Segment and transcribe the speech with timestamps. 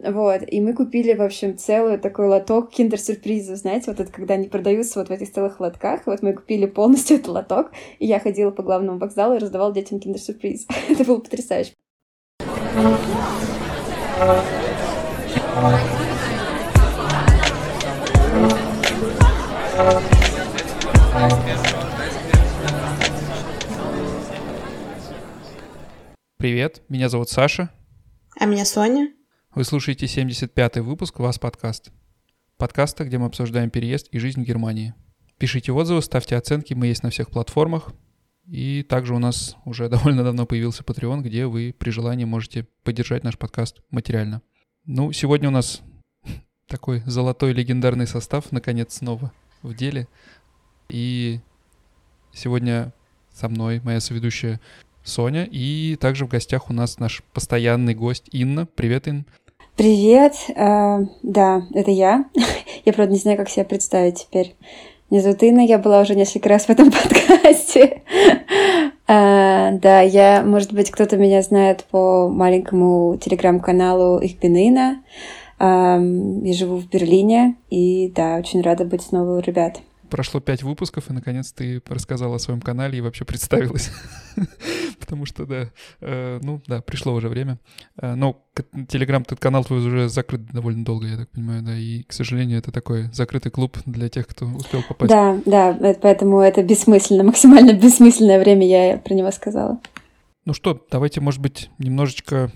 [0.00, 4.46] Вот, и мы купили, в общем, целый такой лоток киндер-сюрпризов, знаете, вот это когда они
[4.46, 8.52] продаются вот в этих целых лотках, вот мы купили полностью этот лоток, и я ходила
[8.52, 10.68] по главному вокзалу и раздавала детям киндер-сюрприз.
[10.88, 11.72] это было потрясающе.
[26.36, 27.70] Привет, меня зовут Саша.
[28.38, 29.17] А меня Соня.
[29.58, 31.90] Вы слушаете 75-й выпуск «Вас подкаст».
[32.58, 34.94] Подкаста, где мы обсуждаем переезд и жизнь в Германии.
[35.36, 37.92] Пишите отзывы, ставьте оценки, мы есть на всех платформах.
[38.46, 43.24] И также у нас уже довольно давно появился Patreon, где вы при желании можете поддержать
[43.24, 44.42] наш подкаст материально.
[44.84, 45.82] Ну, сегодня у нас
[46.68, 49.32] такой золотой легендарный состав, наконец, снова
[49.62, 50.06] в деле.
[50.88, 51.40] И
[52.32, 52.92] сегодня
[53.32, 54.60] со мной моя соведущая
[55.02, 58.64] Соня, и также в гостях у нас наш постоянный гость Инна.
[58.64, 59.26] Привет, Ин.
[59.78, 62.24] Привет, uh, да, это я.
[62.84, 64.56] я, правда, не знаю, как себя представить теперь.
[65.08, 68.02] Меня зовут Инна, я была уже несколько раз в этом подкасте.
[69.06, 75.00] uh, да, я, может быть, кто-то меня знает по маленькому телеграм-каналу Их Инна.
[75.60, 80.62] Uh, я живу в Берлине, и да, очень рада быть снова у ребят прошло пять
[80.62, 83.90] выпусков, и наконец ты рассказала о своем канале и вообще представилась.
[85.00, 87.58] Потому что, да, э, ну да, пришло уже время.
[88.00, 88.44] Э, но
[88.88, 92.58] Телеграм, этот канал твой уже закрыт довольно долго, я так понимаю, да, и, к сожалению,
[92.58, 95.10] это такой закрытый клуб для тех, кто успел попасть.
[95.10, 99.80] Да, да, поэтому это бессмысленно, максимально бессмысленное время я про него сказала.
[100.44, 102.50] Ну что, давайте, может быть, немножечко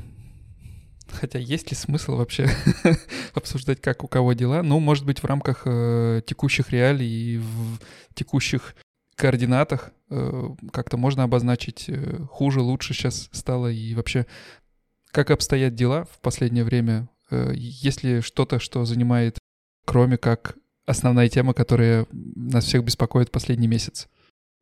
[1.13, 2.49] Хотя есть ли смысл вообще
[3.35, 4.63] обсуждать, как у кого дела?
[4.63, 7.79] Ну, может быть, в рамках э, текущих реалий и в
[8.15, 8.75] текущих
[9.15, 14.27] координатах э, как-то можно обозначить э, хуже, лучше сейчас стало и вообще
[15.11, 17.09] как обстоят дела в последнее время?
[17.31, 19.39] Э, есть ли что-то, что занимает,
[19.85, 24.09] кроме как основная тема, которая нас всех беспокоит последний месяц?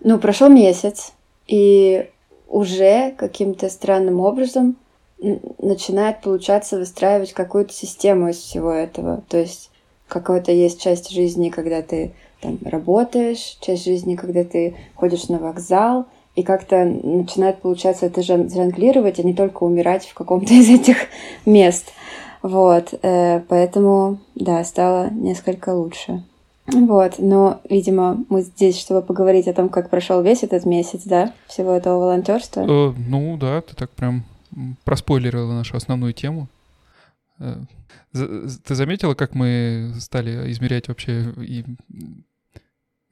[0.03, 1.13] Ну, прошел месяц,
[1.47, 2.11] и
[2.49, 4.77] уже каким-то странным образом
[5.59, 9.23] начинает получаться выстраивать какую-то систему из всего этого.
[9.29, 9.71] То есть
[10.09, 16.07] какая-то есть часть жизни, когда ты там работаешь, часть жизни, когда ты ходишь на вокзал,
[16.37, 20.97] и как-то начинает получаться это жонглировать, а не только умирать в каком-то из этих
[21.45, 21.93] мест.
[22.43, 26.25] Вот, э, поэтому, да, стало несколько лучше.
[26.67, 31.33] Вот, но, видимо, мы здесь, чтобы поговорить о том, как прошел весь этот месяц, да,
[31.49, 32.61] всего этого волонтерства.
[32.61, 34.25] Э, ну, да, ты так прям
[34.85, 36.49] проспойлерила нашу основную тему.
[37.39, 37.57] Э,
[38.13, 41.65] ты заметила, как мы стали измерять вообще и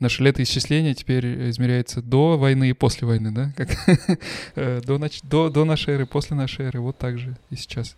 [0.01, 3.53] наше летоисчисление теперь измеряется до войны и после войны, да?
[3.57, 3.69] Как
[4.55, 5.23] э, до, нач...
[5.23, 7.97] до, до нашей эры, после нашей эры, вот так же и сейчас.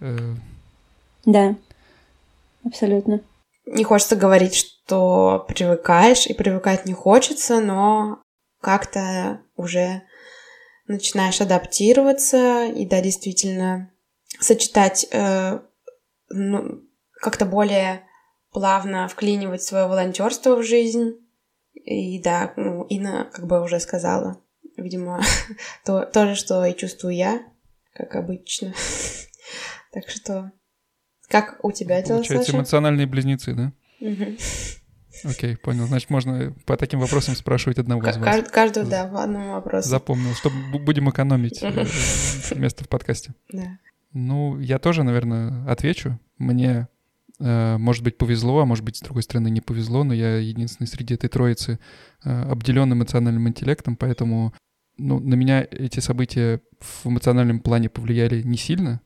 [0.00, 0.34] Э,
[1.24, 1.56] да,
[2.64, 3.20] абсолютно.
[3.66, 8.22] Не хочется говорить, что привыкаешь, и привыкать не хочется, но
[8.60, 10.02] как-то уже
[10.88, 13.90] начинаешь адаптироваться и, да, действительно
[14.40, 15.60] сочетать, э,
[16.30, 16.82] ну,
[17.20, 18.02] как-то более
[18.52, 21.12] плавно вклинивать свое волонтерство в жизнь.
[21.74, 24.42] И да, ну, Инна как бы уже сказала,
[24.76, 25.22] видимо,
[25.84, 27.42] то, то же, что и чувствую я,
[27.92, 28.74] как обычно.
[29.92, 30.52] так что,
[31.28, 32.58] как у тебя дела, Получается, Саша?
[32.58, 33.72] эмоциональные близнецы, да?
[34.00, 34.36] Угу.
[35.24, 35.86] Окей, понял.
[35.86, 38.48] Значит, можно по таким вопросам спрашивать одного из вас.
[38.50, 39.88] Каждого, да, по одному вопросу.
[39.88, 41.86] Запомнил, что будем экономить э,
[42.56, 43.34] место в подкасте.
[43.52, 43.78] Да.
[44.12, 46.18] Ну, я тоже, наверное, отвечу.
[46.38, 46.88] Мне,
[47.40, 50.86] э, может быть, повезло, а может быть, с другой стороны, не повезло, но я единственный
[50.86, 51.78] среди этой троицы
[52.24, 54.54] э, обделен эмоциональным интеллектом, поэтому
[54.98, 59.00] ну, на меня эти события в эмоциональном плане повлияли не сильно,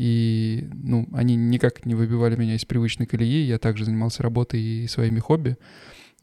[0.00, 3.44] и, ну, они никак не выбивали меня из привычной колеи.
[3.44, 5.58] Я также занимался работой и своими хобби.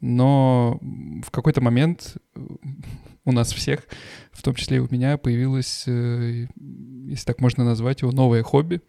[0.00, 0.80] Но
[1.24, 2.16] в какой-то момент
[3.24, 3.86] у нас всех,
[4.32, 8.80] в том числе и у меня, появилось, э, если так можно назвать его, новое хобби.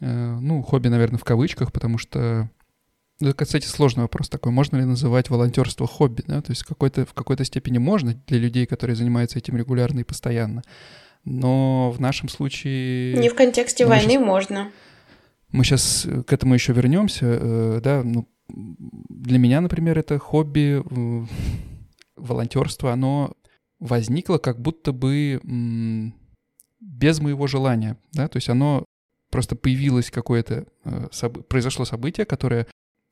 [0.00, 2.50] Э, ну, хобби, наверное, в кавычках, потому что
[3.20, 4.50] это, кстати, сложный вопрос такой.
[4.50, 6.24] Можно ли называть волонтерство хобби?
[6.26, 6.42] Да?
[6.42, 10.64] То есть какой-то, в какой-то степени можно для людей, которые занимаются этим регулярно и постоянно
[11.24, 13.14] но в нашем случае...
[13.18, 14.72] Не в контексте ну, войны сейчас, можно.
[15.50, 21.26] Мы сейчас к этому еще вернемся, э, да, ну, для меня, например, это хобби, э,
[22.16, 23.34] волонтерство, оно
[23.78, 25.40] возникло как будто бы
[26.80, 28.84] без моего желания, да, то есть оно
[29.30, 31.08] просто появилось какое-то, э,
[31.48, 32.66] произошло событие, которое,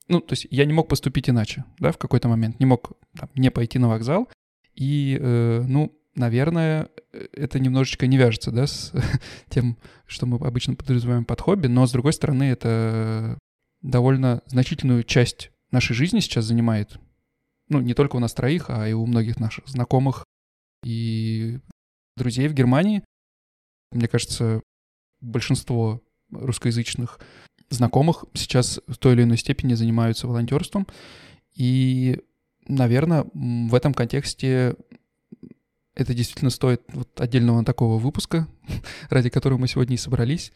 [0.09, 3.31] ну, то есть я не мог поступить иначе, да, в какой-то момент, не мог там,
[3.35, 4.29] не пойти на вокзал,
[4.75, 6.91] и, ну, наверное,
[7.33, 8.93] это немножечко не вяжется, да, с
[9.49, 9.77] тем,
[10.07, 13.39] что мы обычно подразумеваем под хобби, но, с другой стороны, это
[13.83, 16.99] довольно значительную часть нашей жизни сейчас занимает.
[17.69, 20.25] Ну, не только у нас троих, а и у многих наших знакомых
[20.85, 21.59] и
[22.17, 23.03] друзей в Германии.
[23.93, 24.63] Мне кажется,
[25.21, 27.21] большинство русскоязычных
[27.71, 30.87] знакомых сейчас в той или иной степени занимаются волонтерством.
[31.55, 32.21] И,
[32.69, 34.77] наверное, в этом контексте
[35.97, 38.47] это действительно стоит вот отдельного такого выпуска,
[39.11, 40.53] ради которого мы сегодня и собрались.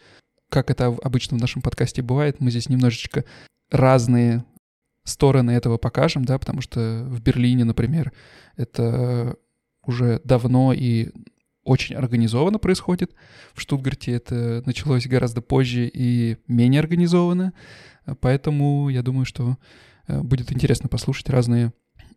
[0.50, 3.24] Как это обычно в нашем подкасте бывает, мы здесь немножечко
[3.70, 4.44] разные
[5.04, 8.12] стороны этого покажем, да, потому что в Берлине, например,
[8.56, 9.36] это
[9.84, 11.10] уже давно и
[11.64, 13.14] очень организованно происходит.
[13.54, 17.52] В Штутгарте это началось гораздо позже и менее организованно.
[18.20, 19.56] Поэтому я думаю, что
[20.06, 21.72] э, будет интересно послушать разные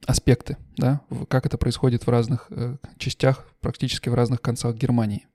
[0.06, 5.28] аспекты, да, как это происходит в разных э, частях, практически в разных концах Германии.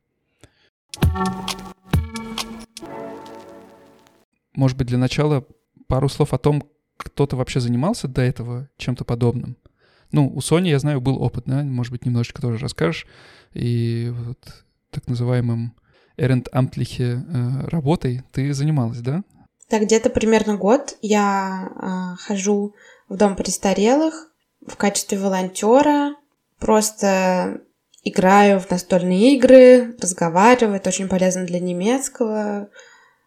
[4.55, 5.47] Может быть, для начала
[5.87, 9.57] пару слов о том, кто-то вообще занимался до этого чем-то подобным.
[10.11, 13.07] Ну, у Sony, я знаю, был опыт, да, может быть, немножечко тоже расскажешь.
[13.53, 15.75] И вот так называемым
[16.17, 19.23] эрендамтлихе э, работой ты занималась, да?
[19.71, 22.75] Да, где-то примерно год я э, хожу
[23.09, 24.29] в дом престарелых
[24.69, 26.15] в качестве волонтера,
[26.59, 27.61] просто
[28.05, 32.69] играю в настольные игры, разговариваю, это очень полезно для немецкого,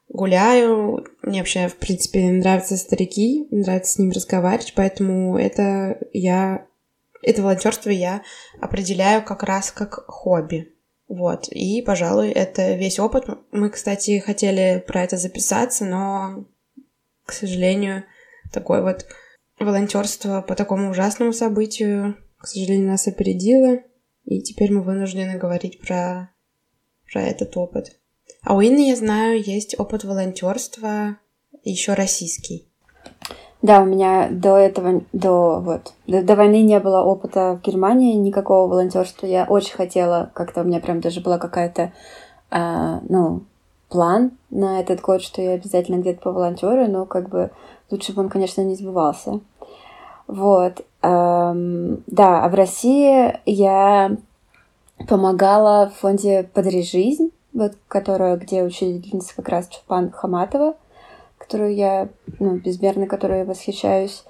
[0.09, 1.05] гуляю.
[1.21, 6.65] Мне вообще, в принципе, нравятся старики, нравится с ними разговаривать, поэтому это я
[7.23, 8.23] это волонтерство я
[8.59, 10.73] определяю как раз как хобби.
[11.07, 13.25] Вот, и, пожалуй, это весь опыт.
[13.51, 16.45] Мы, кстати, хотели про это записаться, но,
[17.25, 18.05] к сожалению,
[18.51, 19.05] такое вот
[19.65, 23.79] волонтерство по такому ужасному событию, к сожалению, нас опередило,
[24.25, 26.29] и теперь мы вынуждены говорить про,
[27.11, 27.99] про этот опыт.
[28.43, 31.17] А у Инны, я знаю, есть опыт волонтерства
[31.63, 32.67] еще российский.
[33.61, 38.15] Да, у меня до этого, до, вот, до, до войны не было опыта в Германии,
[38.15, 39.27] никакого волонтерства.
[39.27, 41.93] Я очень хотела, как-то у меня прям даже была какая-то,
[42.49, 43.45] э, ну,
[43.91, 47.51] план на этот год, что я обязательно где-то по волонтеру, но как бы
[47.91, 49.41] лучше бы он, конечно, не сбывался.
[50.27, 50.85] Вот.
[51.01, 54.15] Эм, да, а в России я
[55.07, 60.75] помогала в фонде «Подари жизнь», вот, которая, где учительница как раз Чулпан Хаматова
[61.41, 62.07] которую я,
[62.39, 64.23] ну, безмерно которой я восхищаюсь.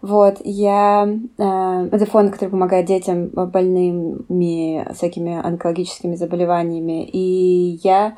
[0.00, 1.08] Вот, я...
[1.38, 7.04] Э, это фонд, который помогает детям больными всякими онкологическими заболеваниями.
[7.04, 8.12] И я э,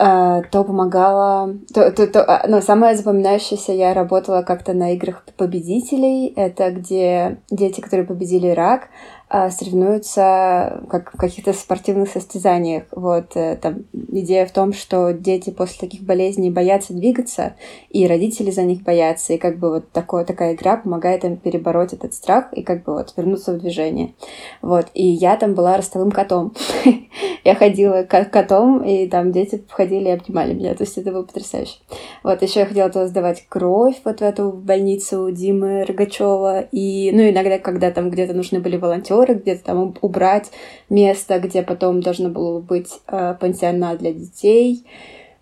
[0.00, 1.54] то помогала...
[1.74, 6.32] То, то, то, а, ну, самое запоминающееся, я работала как-то на играх победителей.
[6.36, 8.88] Это где дети, которые победили рак,
[9.30, 12.84] соревнуются как в каких-то спортивных состязаниях.
[12.90, 17.54] Вот э, там идея в том, что дети после таких болезней боятся двигаться,
[17.90, 21.92] и родители за них боятся, и как бы вот такое, такая игра помогает им перебороть
[21.92, 24.14] этот страх и как бы вот вернуться в движение.
[24.62, 26.52] Вот, и я там была ростовым котом.
[27.44, 31.76] я ходила котом, и там дети входили и обнимали меня, то есть это было потрясающе.
[32.24, 37.28] Вот, еще я хотела туда сдавать кровь вот в эту больницу Димы Рогачева, и, ну,
[37.30, 40.50] иногда, когда там где-то нужны были волонтеры, коридоры, где-то там убрать
[40.88, 44.86] место, где потом должно было быть э, пансионат для детей.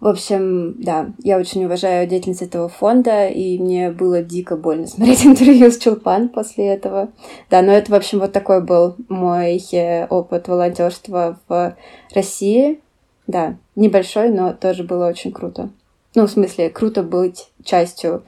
[0.01, 5.27] В общем, да, я очень уважаю деятельность этого фонда, и мне было дико больно смотреть
[5.27, 7.09] интервью с Чулпан после этого.
[7.51, 11.77] Да, но это, в общем, вот такой был мой э, опыт волонтерства в
[12.15, 12.81] России.
[13.27, 15.69] Да, небольшой, но тоже было очень круто.
[16.15, 18.23] Ну, в смысле, круто быть частью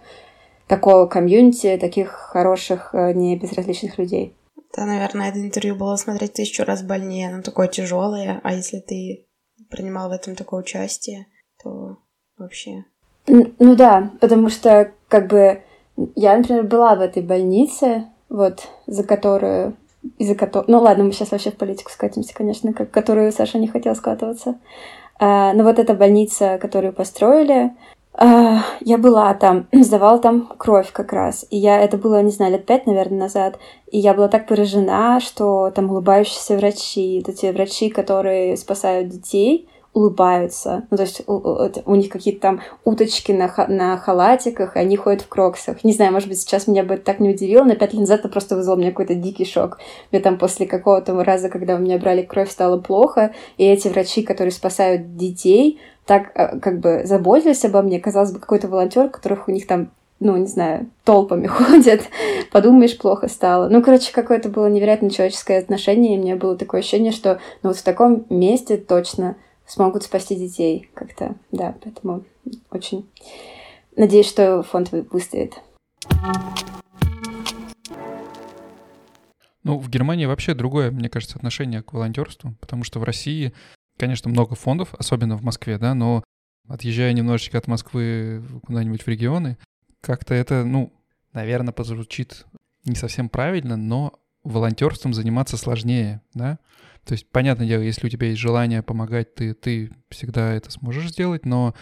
[0.66, 4.34] такого комьюнити, таких хороших, э, не безразличных людей.
[4.76, 9.26] Да, наверное, это интервью было смотреть тысячу раз больнее, оно такое тяжелое, а если ты
[9.68, 11.26] принимал в этом такое участие,
[11.62, 11.98] то
[12.38, 12.84] вообще...
[13.26, 15.62] Ну да, потому что как бы
[16.14, 19.76] я, например, была в этой больнице, вот, за которую
[20.18, 20.64] из-за которой...
[20.68, 24.58] Ну ладно, мы сейчас вообще в политику скатимся, конечно, как, которую Саша не хотел скатываться.
[25.18, 27.72] А, но вот эта больница, которую построили,
[28.18, 31.46] я была там, сдавала там кровь как раз.
[31.50, 33.58] И я, это было, не знаю, лет пять, наверное, назад.
[33.90, 39.68] И я была так поражена, что там улыбающиеся врачи, вот эти врачи, которые спасают детей,
[39.92, 40.86] улыбаются.
[40.90, 45.22] Ну, то есть у, у них какие-то там уточки на, на халатиках, и они ходят
[45.22, 45.82] в кроксах.
[45.82, 48.20] Не знаю, может быть, сейчас меня бы это так не удивило, но пять лет назад
[48.20, 49.78] это просто вызвало мне какой-то дикий шок.
[50.12, 54.22] Мне там после какого-то раза, когда у меня брали кровь, стало плохо, и эти врачи,
[54.22, 57.98] которые спасают детей, так э, как бы заботились обо мне.
[57.98, 62.02] Казалось бы, какой-то волонтер, которых у них там ну, не знаю, толпами ходят,
[62.52, 63.68] подумаешь, плохо стало.
[63.68, 67.78] Ну, короче, какое-то было невероятно человеческое отношение, и мне было такое ощущение, что ну, вот
[67.78, 69.36] в таком месте точно
[69.70, 72.24] смогут спасти детей как-то, да, поэтому
[72.70, 73.08] очень
[73.96, 75.54] надеюсь, что фонд выстоит.
[79.62, 83.52] Ну, в Германии вообще другое, мне кажется, отношение к волонтерству, потому что в России,
[83.98, 86.24] конечно, много фондов, особенно в Москве, да, но
[86.66, 89.58] отъезжая немножечко от Москвы куда-нибудь в регионы,
[90.00, 90.92] как-то это, ну,
[91.32, 92.46] наверное, позвучит
[92.84, 96.58] не совсем правильно, но волонтерством заниматься сложнее, да.
[97.04, 101.10] То есть, понятное дело, если у тебя есть желание помогать, ты, ты всегда это сможешь
[101.10, 101.74] сделать, но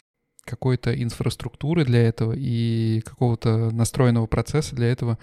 [0.45, 5.19] какой-то инфраструктуры для этого и какого-то настроенного процесса для этого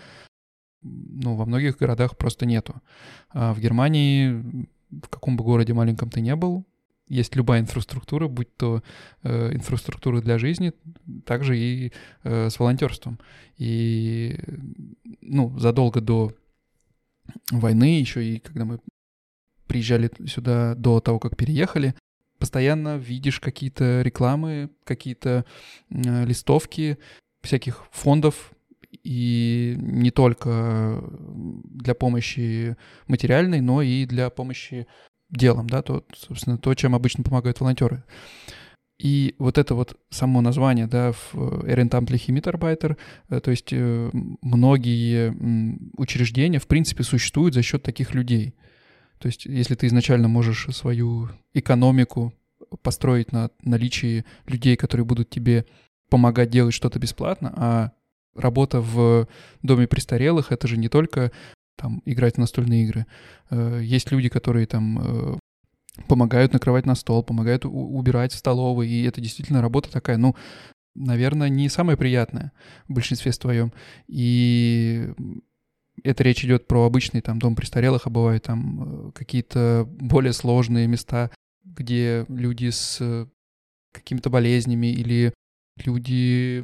[0.84, 2.82] ну, во многих городах просто нету.
[3.30, 6.66] А в Германии, в каком бы городе маленьком ты не был,
[7.08, 8.84] есть любая инфраструктура, будь то
[9.24, 10.74] э, инфраструктура для жизни,
[11.26, 11.92] также и
[12.24, 13.20] э, с волонтерством.
[13.58, 14.40] И
[15.22, 16.34] ну, задолго до
[17.52, 18.80] войны, еще и когда мы
[19.68, 21.96] приезжали сюда до того, как переехали,
[22.40, 25.46] постоянно видишь какие-то рекламы, какие-то
[25.90, 26.98] э, листовки
[27.42, 28.52] всяких фондов,
[29.04, 31.04] и не только
[31.66, 34.88] для помощи материальной, но и для помощи
[35.30, 38.04] делом, да, то, собственно, то, чем обычно помогают волонтеры.
[38.98, 42.98] И вот это вот само название, да, в Ehrenamtliche Mitarbeiter,
[43.30, 44.10] э, то есть э,
[44.42, 45.36] многие
[45.98, 48.56] учреждения, в принципе, существуют за счет таких людей.
[49.20, 52.34] То есть если ты изначально можешь свою экономику
[52.82, 55.66] построить на наличии людей, которые будут тебе
[56.10, 57.92] помогать делать что-то бесплатно, а
[58.36, 59.28] работа в
[59.64, 61.32] доме престарелых— это же не только
[61.76, 63.06] там играть в настольные игры.
[63.50, 65.38] Э, есть люди, которые там э,
[66.08, 70.36] помогают накрывать на стол, помогают убирать в столовой, и это действительно работа такая, ну,
[70.96, 72.52] наверное, не самая приятная
[72.88, 73.74] в большинстве своем.
[74.08, 75.10] И
[76.06, 80.88] это речь идет про обычный там дом престарелых, а бывают там э, какие-то более сложные
[80.88, 81.32] места,
[81.64, 83.28] где люди с
[83.92, 85.34] какими-то болезнями или
[85.84, 86.64] люди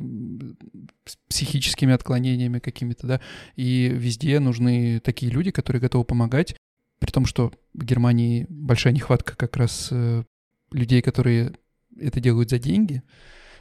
[1.06, 3.22] с психическими отклонениями какими-то, да,
[3.56, 6.56] и везде нужны такие люди, которые готовы помогать,
[7.00, 10.24] при том, что в Германии большая нехватка как раз э,
[10.72, 11.54] людей, которые
[12.00, 13.02] это делают за деньги,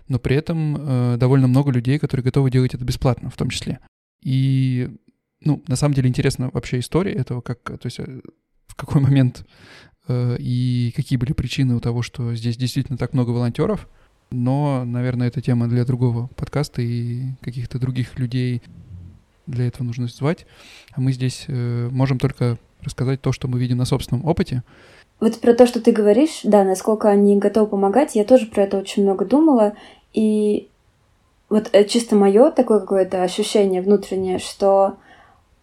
[0.08, 3.80] но при этом э, довольно много людей, которые готовы делать это бесплатно в том числе.
[4.22, 4.90] И,
[5.42, 8.20] ну, на самом деле интересна вообще история этого, как, то есть э,
[8.66, 9.46] в какой момент
[10.08, 13.88] э, и какие были причины у того, что здесь действительно так много волонтеров—
[14.30, 18.62] но, наверное, это тема для другого подкаста и каких-то других людей
[19.46, 20.46] для этого нужно звать.
[20.92, 24.62] А мы здесь э, можем только рассказать то, что мы видим на собственном опыте.
[25.18, 28.78] Вот про то, что ты говоришь, да, насколько они готовы помогать, я тоже про это
[28.78, 29.74] очень много думала.
[30.12, 30.68] И
[31.48, 34.96] вот э, чисто мое такое какое-то ощущение внутреннее, что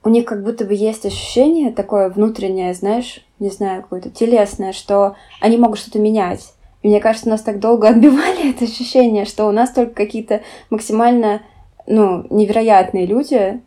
[0.08, 5.18] у них как будто бы есть ощущение такое внутреннее, знаешь, не знаю, какое-то телесное, что
[5.42, 6.54] они могут что-то менять.
[6.82, 11.42] И мне кажется, нас так долго отбивали это ощущение, что у нас только какие-то максимально
[11.88, 13.60] ну, невероятные люди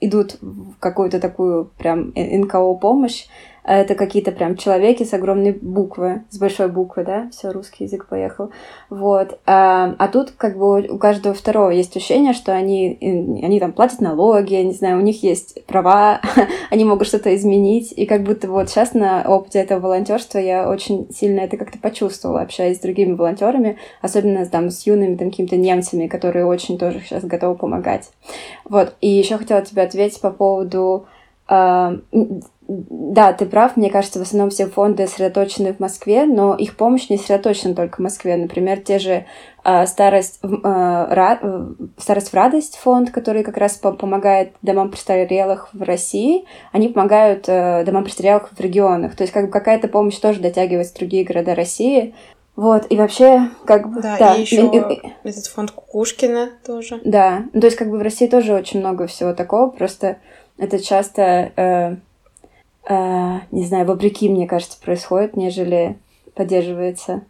[0.00, 3.26] идут в какую-то такую прям НКО помощь,
[3.74, 8.50] это какие-то прям человеки с огромной буквы, с большой буквы, да, все, русский язык поехал.
[8.90, 9.40] Вот.
[9.44, 12.96] А, а тут как бы у каждого второго есть ощущение, что они,
[13.42, 16.20] они там платят налоги, я не знаю, у них есть права,
[16.70, 21.08] они могут что-то изменить, и как будто вот сейчас на опыте этого волонтерства я очень
[21.12, 26.06] сильно это как-то почувствовала, общаясь с другими волонтерами, особенно там с юными там какими-то немцами,
[26.06, 28.10] которые очень тоже сейчас готовы помогать.
[28.64, 28.94] Вот.
[29.00, 31.06] И еще хотела тебе ответить по поводу
[31.48, 31.96] а,
[32.68, 33.76] да, ты прав.
[33.76, 37.96] Мне кажется, в основном все фонды сосредоточены в Москве, но их помощь не сосредоточена только
[37.96, 38.36] в Москве.
[38.36, 39.24] Например, те же
[39.64, 44.90] э, старость, э, ра, э, старость в радость фонд, который как раз по помогает домам
[44.90, 49.14] престарелых в России, они помогают э, домам престарелых в регионах.
[49.14, 52.14] То есть как бы какая-то помощь тоже дотягивается в другие города России.
[52.56, 54.00] Вот, и вообще, как бы...
[54.00, 57.00] Да, да и еще и, и, этот фонд Кукушкина тоже.
[57.04, 60.16] Да, ну, то есть как бы в России тоже очень много всего такого, просто
[60.56, 61.52] это часто...
[61.56, 61.96] Э,
[62.88, 65.98] э, не знаю, вопреки, мне кажется, происходит, нежели
[66.34, 67.22] поддерживается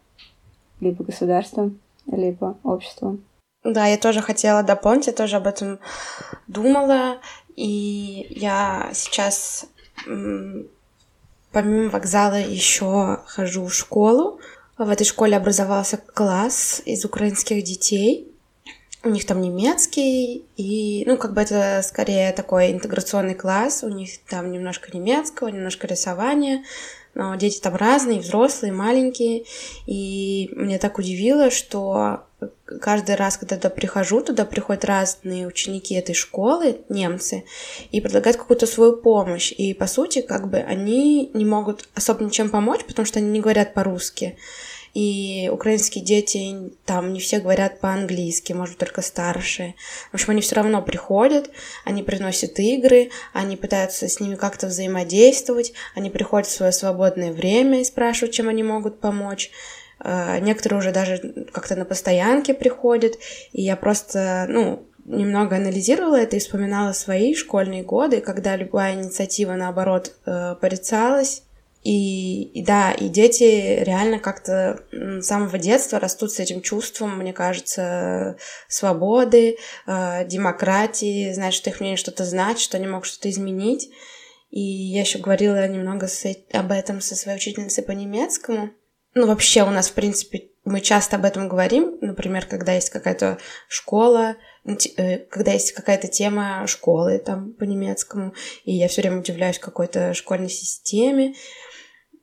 [0.80, 3.25] либо государством, либо обществом.
[3.64, 5.78] Да, я тоже хотела дополнить, я тоже об этом
[6.46, 7.18] думала,
[7.56, 9.66] и я сейчас
[11.52, 14.40] помимо вокзала еще хожу в школу.
[14.78, 18.30] В этой школе образовался класс из украинских детей.
[19.06, 24.10] У них там немецкий, и, ну, как бы это скорее такой интеграционный класс, у них
[24.28, 26.64] там немножко немецкого, немножко рисования,
[27.14, 29.44] но дети там разные, взрослые, маленькие,
[29.86, 32.25] и мне так удивило, что
[32.80, 37.44] каждый раз, когда туда прихожу, туда приходят разные ученики этой школы, немцы,
[37.92, 39.52] и предлагают какую-то свою помощь.
[39.56, 43.40] И, по сути, как бы они не могут особо ничем помочь, потому что они не
[43.40, 44.36] говорят по-русски.
[44.96, 49.74] И украинские дети там не все говорят по-английски, может, только старшие.
[50.10, 51.50] В общем, они все равно приходят,
[51.84, 57.82] они приносят игры, они пытаются с ними как-то взаимодействовать, они приходят в свое свободное время
[57.82, 59.50] и спрашивают, чем они могут помочь.
[60.02, 63.18] Э, некоторые уже даже как-то на постоянке приходят,
[63.52, 69.56] и я просто, ну, немного анализировала это и вспоминала свои школьные годы, когда любая инициатива,
[69.56, 71.42] наоборот, э, порицалась.
[71.86, 77.32] И, и да, и дети реально как-то с самого детства растут с этим чувством, мне
[77.32, 83.88] кажется, свободы, э, демократии, знать, что их мнение что-то значит, что они могут что-то изменить.
[84.50, 88.70] И я еще говорила немного с, об этом со своей учительницей по немецкому.
[89.14, 93.38] Ну, вообще у нас, в принципе, мы часто об этом говорим, например, когда есть какая-то
[93.68, 99.60] школа, э, когда есть какая-то тема школы там по немецкому, и я все время удивляюсь
[99.60, 101.34] какой-то школьной системе,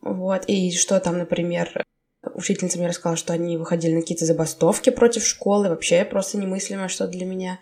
[0.04, 1.86] вот, и что там, например,
[2.34, 7.08] учительница мне рассказала, что они выходили на какие-то забастовки против школы, вообще просто немыслимо что
[7.08, 7.60] для меня,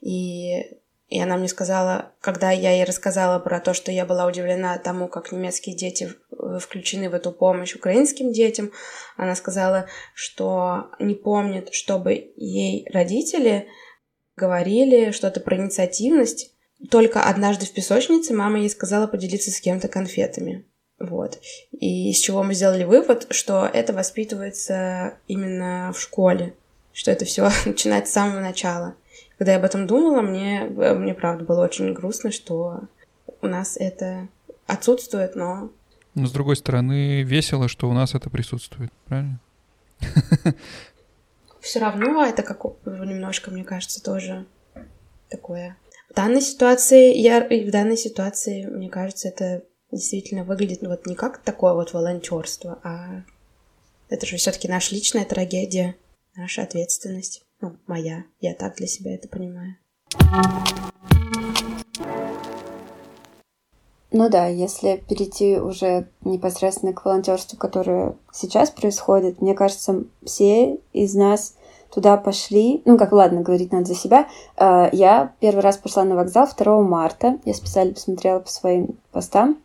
[0.00, 0.62] и
[1.08, 5.08] и она мне сказала, когда я ей рассказала про то, что я была удивлена тому,
[5.08, 6.12] как немецкие дети
[6.60, 8.72] включены в эту помощь украинским детям,
[9.16, 13.68] она сказала, что не помнит, чтобы ей родители
[14.36, 16.54] говорили что-то про инициативность.
[16.90, 20.66] Только однажды в песочнице мама ей сказала поделиться с кем-то конфетами.
[20.98, 21.38] Вот.
[21.72, 26.54] И из чего мы сделали вывод, что это воспитывается именно в школе,
[26.92, 28.94] что это все начинается с самого начала.
[29.38, 32.80] Когда я об этом думала, мне, мне правда было очень грустно, что
[33.40, 34.26] у нас это
[34.66, 35.70] отсутствует, но...
[36.14, 39.40] Но с другой стороны, весело, что у нас это присутствует, правильно?
[41.60, 44.46] Все равно это как немножко, мне кажется, тоже
[45.28, 45.76] такое.
[46.10, 51.38] В данной ситуации, я в данной ситуации, мне кажется, это действительно выглядит вот не как
[51.38, 53.24] такое вот волонтерство, а
[54.08, 55.96] это же все-таки наша личная трагедия,
[56.34, 57.44] наша ответственность.
[57.60, 58.24] Ну, моя.
[58.40, 59.76] Я так для себя это понимаю.
[64.10, 71.14] Ну да, если перейти уже непосредственно к волонтерству, которое сейчас происходит, мне кажется, все из
[71.14, 71.54] нас
[71.92, 74.26] туда пошли, ну как, ладно, говорить надо за себя.
[74.56, 79.58] А, я первый раз пошла на вокзал 2 марта, я специально посмотрела по своим постам,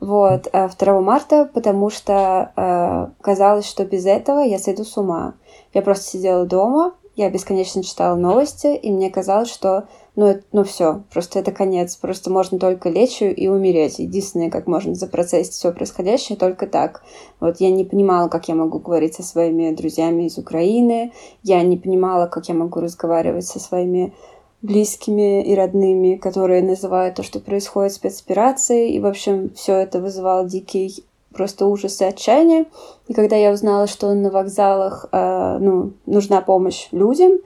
[0.00, 5.34] вот, 2 а марта, потому что а, казалось, что без этого я сойду с ума.
[5.74, 11.04] Я просто сидела дома, я бесконечно читала новости, и мне казалось, что ну, ну все,
[11.12, 14.00] просто это конец, просто можно только лечь и умереть.
[14.00, 17.04] Единственное, как можно запроцессить все происходящее, только так.
[17.38, 21.12] Вот я не понимала, как я могу говорить со своими друзьями из Украины,
[21.44, 24.12] я не понимала, как я могу разговаривать со своими
[24.60, 28.96] близкими и родными, которые называют то, что происходит спецоперацией.
[28.96, 32.64] И, в общем, все это вызывало дикий просто ужас и отчаяние.
[33.06, 37.38] И когда я узнала, что на вокзалах э, ну, нужна помощь людям,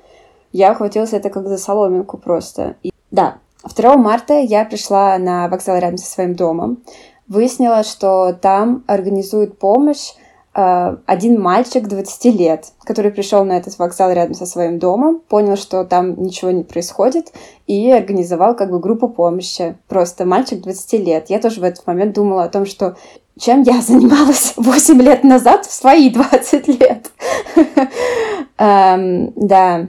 [0.52, 2.76] я ухватилась это как за соломинку просто.
[2.82, 6.78] И, да, 2 марта я пришла на вокзал рядом со своим домом.
[7.28, 10.12] Выяснила, что там организуют помощь
[10.54, 15.56] э, один мальчик 20 лет, который пришел на этот вокзал рядом со своим домом, понял,
[15.56, 17.32] что там ничего не происходит,
[17.66, 19.76] и организовал как бы группу помощи.
[19.88, 21.30] Просто мальчик 20 лет.
[21.30, 22.96] Я тоже в этот момент думала о том, что
[23.38, 27.10] чем я занималась 8 лет назад в свои 20 лет.
[28.58, 29.86] Эм, да.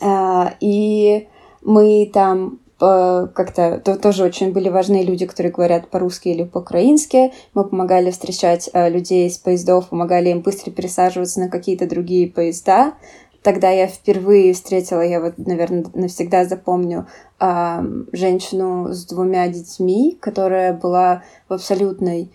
[0.00, 1.28] Э, и
[1.62, 7.32] мы там э, как-то тоже очень были важны люди, которые говорят по-русски или по-украински.
[7.54, 12.94] Мы помогали встречать э, людей из поездов, помогали им быстро пересаживаться на какие-то другие поезда.
[13.42, 17.06] Тогда я впервые встретила, я вот, наверное, навсегда запомню,
[17.38, 22.32] женщину с двумя детьми, которая была в абсолютной...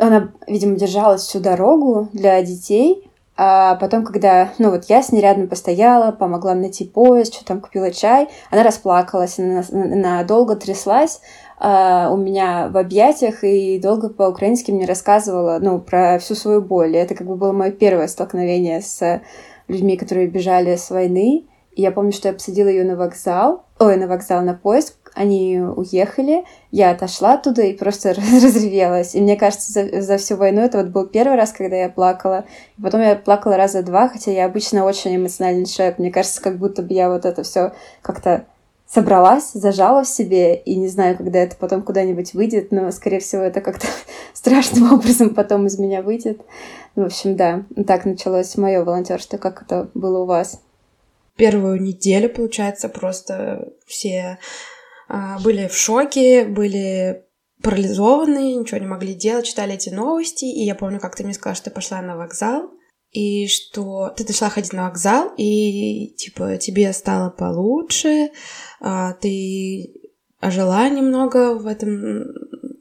[0.00, 5.22] Она, видимо, держалась всю дорогу для детей, а потом, когда, ну вот я с ней
[5.22, 11.20] рядом постояла, помогла найти поезд, что там купила чай, она расплакалась, она, она долго тряслась
[11.64, 16.96] а, у меня в объятиях и долго по-украински мне рассказывала, ну, про всю свою боль.
[16.96, 19.22] И это как бы было мое первое столкновение с
[19.68, 21.46] людьми, которые бежали с войны.
[21.76, 25.60] И я помню, что я посадила ее на вокзал, ой, на вокзал, на поезд, они
[25.60, 29.14] уехали, я отошла оттуда и просто разревелась.
[29.14, 32.44] И мне кажется, за, за всю войну это вот был первый раз, когда я плакала.
[32.78, 35.98] И потом я плакала раза два, хотя я обычно очень эмоциональный человек.
[35.98, 38.46] Мне кажется, как будто бы я вот это все как-то
[38.86, 43.42] собралась, зажала в себе, и не знаю, когда это потом куда-нибудь выйдет, но, скорее всего,
[43.42, 43.86] это как-то
[44.34, 46.42] страшным образом потом из меня выйдет.
[46.94, 49.38] Ну, в общем, да, так началось мое волонтерство.
[49.38, 50.60] Как это было у вас?
[51.36, 54.38] первую неделю, получается, просто все
[55.42, 57.24] были в шоке, были
[57.62, 60.44] парализованы, ничего не могли делать, читали эти новости.
[60.44, 62.70] И я помню, как ты мне сказала, что ты пошла на вокзал,
[63.10, 68.30] и что ты начала ходить на вокзал, и типа тебе стало получше,
[68.80, 69.94] а, ты
[70.40, 72.24] ожила немного в этом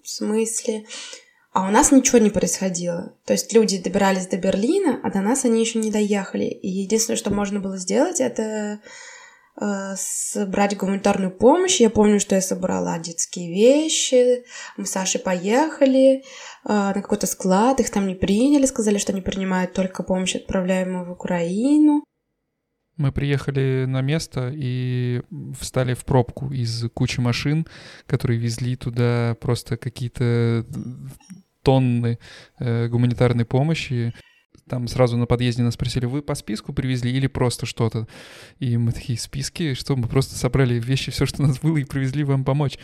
[0.04, 0.86] смысле.
[1.54, 3.14] А у нас ничего не происходило.
[3.26, 6.46] То есть люди добирались до Берлина, а до нас они еще не доехали.
[6.46, 8.80] И единственное, что можно было сделать, это
[9.96, 11.80] собрать гуманитарную помощь.
[11.80, 14.44] Я помню, что я собрала детские вещи.
[14.78, 16.22] Мы с Сашей поехали э,
[16.66, 17.80] на какой-то склад.
[17.80, 22.04] Их там не приняли, сказали, что они принимают только помощь, отправляемую в Украину.
[22.98, 25.22] Мы приехали на место и
[25.60, 27.68] встали в пробку из кучи машин,
[28.06, 30.66] которые везли туда просто какие-то
[31.64, 32.20] тонны
[32.60, 34.14] э, гуманитарной помощи.
[34.72, 38.08] Там сразу на подъезде нас спросили, вы по списку привезли или просто что-то?
[38.60, 39.74] И мы такие, списки?
[39.74, 42.80] Что, мы просто собрали вещи, все, что у нас было, и привезли вам помочь.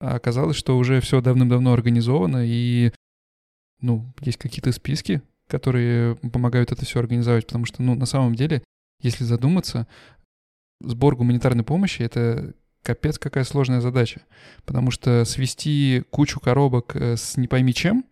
[0.00, 2.90] А оказалось, что уже все давным-давно организовано, и,
[3.80, 8.64] ну, есть какие-то списки, которые помогают это все организовать, потому что, ну, на самом деле,
[9.00, 9.86] если задуматься,
[10.80, 14.22] сбор гуманитарной помощи— это капец какая сложная задача,
[14.64, 18.04] потому что свести кучу коробок э, с не пойми чем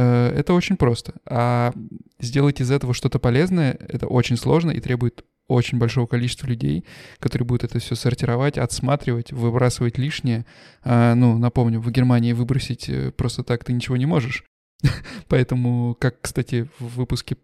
[0.00, 1.72] это очень просто, а
[2.20, 6.84] сделать из этого что-то полезное— это очень сложно и требует очень большого количества людей,
[7.18, 10.44] которые будут это все сортировать, отсматривать, выбрасывать лишнее.
[10.82, 14.44] А, ну, напомню, в Германии выбросить э, просто так ты ничего не можешь.
[15.28, 17.38] Поэтому, как, кстати, в выпуске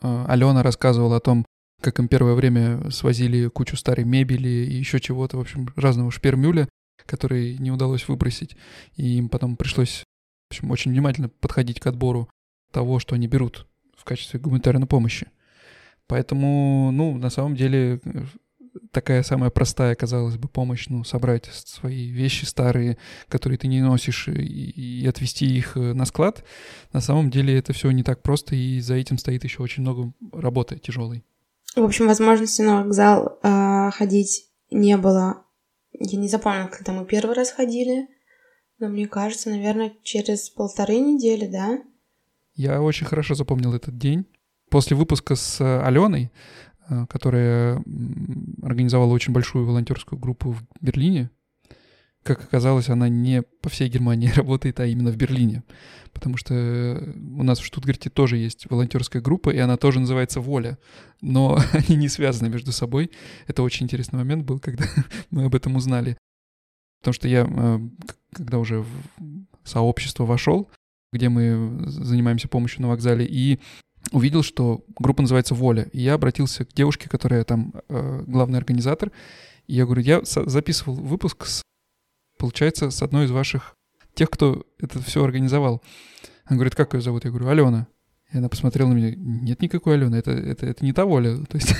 [0.00, 1.44] Алена рассказывала о том,
[1.80, 6.68] как им первое время свозили кучу старой мебели и еще чего-то, в общем, разного шпермюля,
[7.06, 8.56] который не удалось выбросить.
[8.96, 10.04] И им потом пришлось,
[10.54, 12.28] общем, очень внимательно подходить к отбору
[12.70, 15.28] того, что они берут в качестве гуманитарной помощи.
[16.06, 18.00] Поэтому, ну, на самом деле,
[18.90, 24.28] такая самая простая, казалось бы, помощь, ну, собрать свои вещи старые, которые ты не носишь,
[24.28, 26.44] и, и отвезти их э, на склад,
[26.92, 30.12] на самом деле это все не так просто, и за этим стоит еще очень много
[30.32, 31.24] работы тяжелой.
[31.76, 35.44] В общем, возможности на вокзал э, ходить не было.
[35.92, 38.08] Я не запомнила, когда мы первый раз ходили.
[38.78, 41.82] Но мне кажется, наверное, через полторы недели, да?
[42.54, 44.26] Я очень хорошо запомнил этот день.
[44.70, 46.30] После выпуска с Аленой,
[46.88, 47.82] э, которая
[48.62, 51.30] организовала очень большую волонтерскую группу в Берлине,
[52.24, 55.62] как оказалось, она не по всей Германии работает, а именно в Берлине.
[56.12, 56.54] Потому что
[57.36, 60.78] у нас в Штутгарте тоже есть волонтерская группа, и она тоже называется «Воля».
[61.20, 63.10] Но они не связаны между собой.
[63.46, 64.84] Это очень интересный момент был, когда
[65.30, 66.16] мы об этом узнали.
[67.00, 67.78] Потому что я, э,
[68.34, 68.88] когда уже в
[69.64, 70.70] сообщество вошел,
[71.12, 73.60] где мы занимаемся помощью на вокзале, и
[74.12, 75.88] увидел, что группа называется «Воля».
[75.92, 79.10] И я обратился к девушке, которая там э, главный организатор,
[79.66, 81.62] и я говорю, я записывал выпуск с
[82.38, 83.74] получается, с одной из ваших,
[84.14, 85.82] тех, кто это все организовал.
[86.44, 87.24] Она говорит, как ее зовут?
[87.24, 87.86] Я говорю, Алена.
[88.34, 91.36] И она посмотрела на меня, нет никакой Алены, это, это, это не та воля.
[91.48, 91.72] То есть,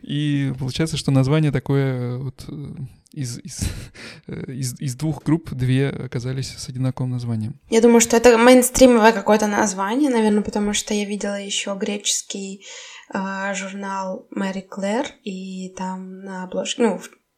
[0.00, 2.74] и получается, что название такое вот э,
[3.12, 3.68] из, из,
[4.26, 7.60] э, из, из двух групп две оказались с одинаковым названием.
[7.68, 12.64] Я думаю, что это мейнстримовое какое-то название, наверное, потому что я видела еще греческий
[13.12, 16.82] э, журнал Мэри Клэр, и там на обложке,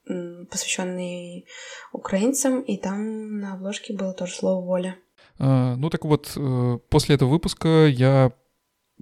[0.06, 1.48] ну, посвященный
[1.92, 4.96] украинцам, и там на обложке было тоже слово «воля».
[5.38, 8.32] А, ну так вот, э, после этого выпуска я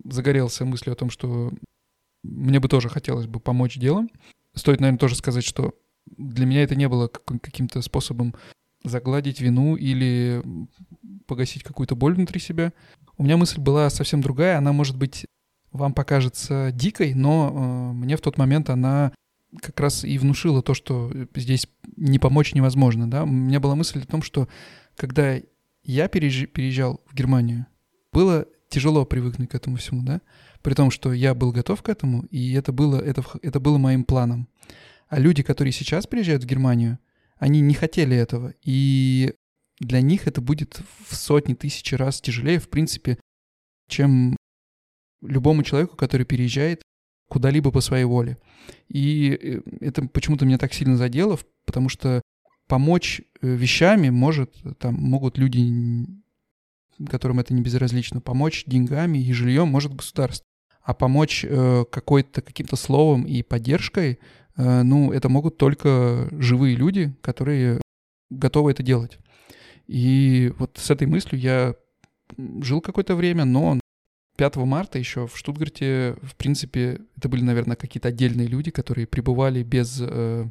[0.04, 1.52] загорелся мыслью о том, что
[2.22, 4.10] мне бы тоже хотелось бы помочь делом.
[4.54, 5.74] Стоит, наверное, тоже сказать, что
[6.06, 8.34] для меня это не было каким-то способом
[8.84, 10.42] загладить вину или
[11.26, 12.72] погасить какую-то боль внутри себя.
[13.16, 14.58] У меня мысль была совсем другая.
[14.58, 15.26] Она, может быть,
[15.70, 19.12] вам покажется дикой, но э, мне в тот момент она
[19.60, 23.24] как раз и внушило то, что здесь не помочь невозможно, да.
[23.24, 24.48] У меня была мысль о том, что
[24.96, 25.38] когда
[25.82, 27.66] я переезжал в Германию,
[28.12, 30.20] было тяжело привыкнуть к этому всему, да,
[30.62, 34.04] при том, что я был готов к этому, и это было, это, это было моим
[34.04, 34.48] планом.
[35.08, 36.98] А люди, которые сейчас приезжают в Германию,
[37.36, 39.34] они не хотели этого, и
[39.78, 43.18] для них это будет в сотни тысяч раз тяжелее, в принципе,
[43.88, 44.36] чем
[45.20, 46.82] любому человеку, который переезжает
[47.28, 48.38] куда-либо по своей воле.
[48.88, 52.22] И э, это почему-то меня так сильно задело, потому что
[52.68, 55.58] помочь э, вещами может, там могут люди,
[57.08, 60.46] которым это не безразлично, помочь деньгами и жильем может государство.
[60.82, 64.18] А помочь э, какой-то каким-то словом и поддержкой,
[64.56, 67.80] э, ну, это могут только живые люди, которые
[68.30, 69.18] готовы это делать.
[69.86, 71.76] И вот с этой мыслью я
[72.36, 73.78] жил какое-то время, но
[74.36, 79.62] 5 марта еще в Штутгарте, в принципе, это были, наверное, какие-то отдельные люди, которые пребывали
[79.62, 79.98] без...
[80.00, 80.46] Э,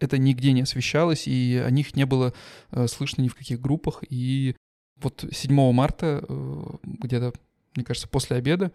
[0.00, 2.32] это нигде не освещалось, и о них не было
[2.70, 4.02] э, слышно ни в каких группах.
[4.08, 4.56] И
[5.00, 7.32] вот 7 марта, э, где-то,
[7.74, 8.72] мне кажется, после обеда,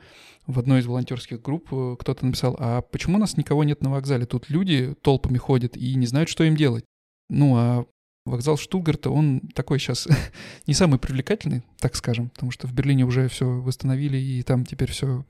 [0.48, 1.68] в одной из волонтерских групп
[2.00, 4.26] кто-то написал, а почему у нас никого нет на вокзале?
[4.26, 6.86] Тут люди толпами ходят и не знают, что им делать.
[7.30, 7.86] Ну, а
[8.30, 10.08] Вокзал Штутгарта, он такой сейчас
[10.68, 14.92] не самый привлекательный, так скажем, потому что в Берлине уже все восстановили, и там теперь
[14.92, 15.26] все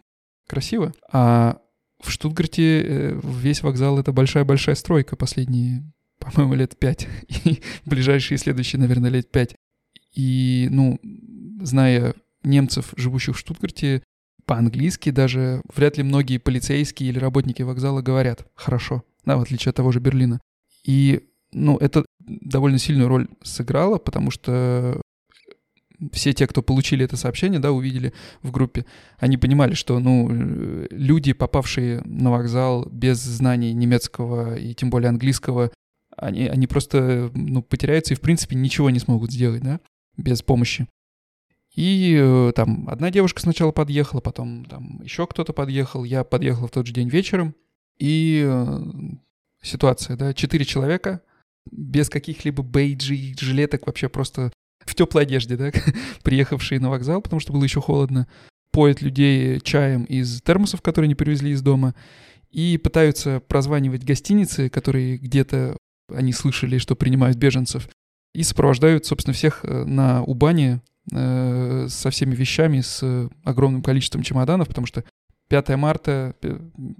[0.48, 0.94] красиво.
[1.12, 1.60] А
[2.04, 5.84] в Штутгарте э, весь вокзал— это большая-большая стройка последние,
[6.20, 7.08] по-моему, лет пять.
[7.46, 9.56] И ближайшие следующие, наверное, лет пять.
[10.20, 11.00] И, ну,
[11.62, 14.04] зная немцев, живущих в Штутгарте,
[14.46, 19.78] по-английски даже вряд ли многие полицейские или работники вокзала говорят хорошо, да, в отличие от
[19.78, 20.42] того же Берлина.
[20.84, 25.02] И ну, это довольно сильную роль сыграло, потому что
[26.12, 28.86] все те, кто получили это сообщение, да, увидели в группе,
[29.20, 30.28] они понимали, что, ну,
[30.90, 35.72] люди, попавшие на вокзал без знаний немецкого и тем более английского,
[36.18, 39.80] они, они просто, ну, потеряются и, в принципе, ничего не смогут сделать, да,
[40.22, 40.88] без помощи.
[41.76, 46.72] И э, там одна девушка сначала подъехала, потом там еще кто-то подъехал, я подъехал в
[46.72, 47.56] тот же день вечером,
[47.98, 48.80] и э,
[49.62, 51.22] ситуация, да, четыре человека,
[51.72, 55.72] без каких-либо бейджей, жилеток, вообще просто в теплой одежде, да,
[56.24, 58.28] приехавшие на вокзал, потому что было еще холодно,
[58.72, 61.94] поят людей чаем из термосов, которые они привезли из дома,
[62.50, 65.78] и пытаются прозванивать гостиницы, которые где-то
[66.12, 67.88] они слышали, что принимают беженцев,
[68.34, 74.68] и сопровождают, собственно, всех э, на Убане э, со всеми вещами, с огромным количеством чемоданов,
[74.68, 75.04] потому что
[75.50, 76.36] 5 марта,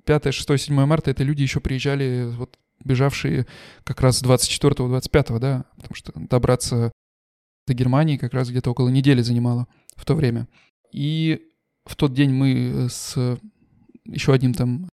[0.06, 3.46] 5, 6, 7 марта это люди еще приезжали вот бежавшие
[3.84, 6.92] как раз 24-25, да, потому что добраться
[7.68, 10.48] до Германии как раз где-то около недели занимало в то время.
[10.92, 11.42] И
[11.86, 13.38] в тот день мы с
[14.06, 14.90] еще одним там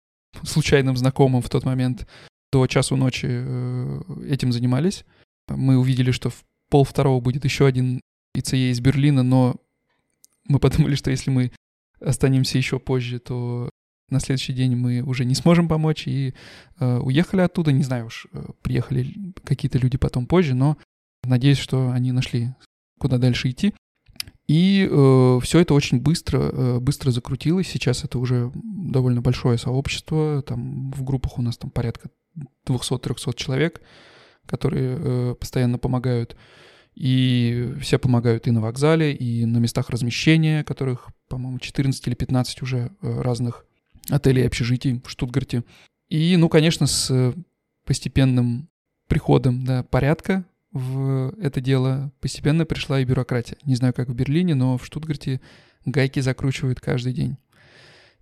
[0.44, 2.06] случайным знакомым в тот момент
[2.52, 5.04] до часу ночи э, этим занимались.
[5.56, 8.00] Мы увидели, что в пол второго будет еще один
[8.34, 9.56] ИЦЕ из Берлина, но
[10.46, 11.52] мы подумали, что если мы
[12.00, 13.70] останемся еще позже, то
[14.08, 16.34] на следующий день мы уже не сможем помочь и
[16.78, 17.72] э, уехали оттуда.
[17.72, 20.76] Не знаю уж, э, приехали какие-то люди потом позже, но
[21.24, 22.54] надеюсь, что они нашли,
[22.98, 23.74] куда дальше идти.
[24.48, 27.68] И э, все это очень быстро, э, быстро закрутилось.
[27.68, 30.42] Сейчас это уже довольно большое сообщество.
[30.42, 32.10] Там в группах у нас там порядка
[32.66, 33.80] 200-300 человек,
[34.50, 36.36] которые э, постоянно помогают.
[36.94, 42.62] И все помогают и на вокзале, и на местах размещения, которых, по-моему, 14 или 15
[42.62, 43.64] уже э, разных
[44.10, 45.62] отелей и общежитий в Штутгарте.
[46.08, 47.34] И, ну, конечно, с
[47.86, 48.68] постепенным
[49.06, 53.56] приходом да, порядка в это дело постепенно пришла и бюрократия.
[53.64, 55.40] Не знаю, как в Берлине, но в Штутгарте
[55.84, 57.36] гайки закручивают каждый день.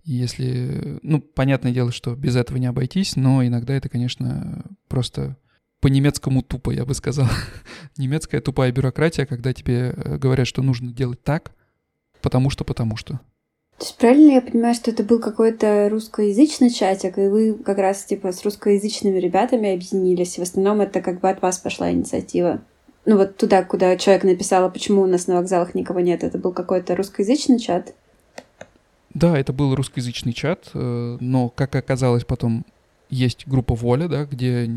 [0.03, 5.37] Если, ну, понятное дело, что без этого не обойтись, но иногда это, конечно, просто
[5.79, 7.27] по-немецкому тупо, я бы сказал.
[7.97, 11.51] Немецкая тупая бюрократия, когда тебе э, говорят, что нужно делать так,
[12.21, 13.19] потому что, потому что.
[13.77, 18.03] То есть правильно я понимаю, что это был какой-то русскоязычный чатик, и вы как раз
[18.03, 22.61] типа с русскоязычными ребятами объединились, и в основном это как бы от вас пошла инициатива?
[23.05, 26.37] Ну вот туда, куда человек написал, а почему у нас на вокзалах никого нет, это
[26.37, 27.93] был какой-то русскоязычный чат?
[29.13, 32.65] Да, это был русскоязычный чат, э, но, как оказалось потом,
[33.09, 34.69] есть группа «Воля», да, где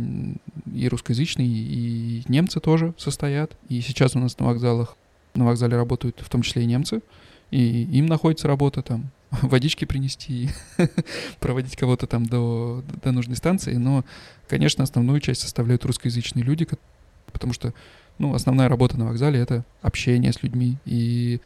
[0.74, 3.56] и русскоязычные, и немцы тоже состоят.
[3.68, 4.96] И сейчас у нас на вокзалах,
[5.34, 7.02] на вокзале работают в том числе и немцы.
[7.50, 9.10] И им находится работа там
[9.42, 10.48] водички принести,
[11.40, 14.04] проводить кого-то там до, до нужной станции, но,
[14.48, 16.66] конечно, основную часть составляют русскоязычные люди,
[17.32, 17.74] потому что,
[18.18, 21.40] ну, основная работа на вокзале— это общение с людьми, и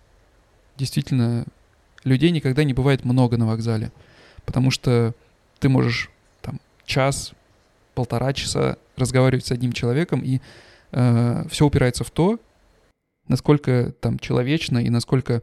[0.76, 1.44] действительно,
[2.04, 3.90] людей никогда не бывает много на вокзале,
[4.44, 5.14] потому что
[5.58, 6.10] ты можешь
[6.86, 7.32] час,
[7.94, 10.40] полтора часа разговаривать с одним человеком, и
[10.92, 12.38] э, все упирается в то,
[13.28, 15.42] насколько там человечно и насколько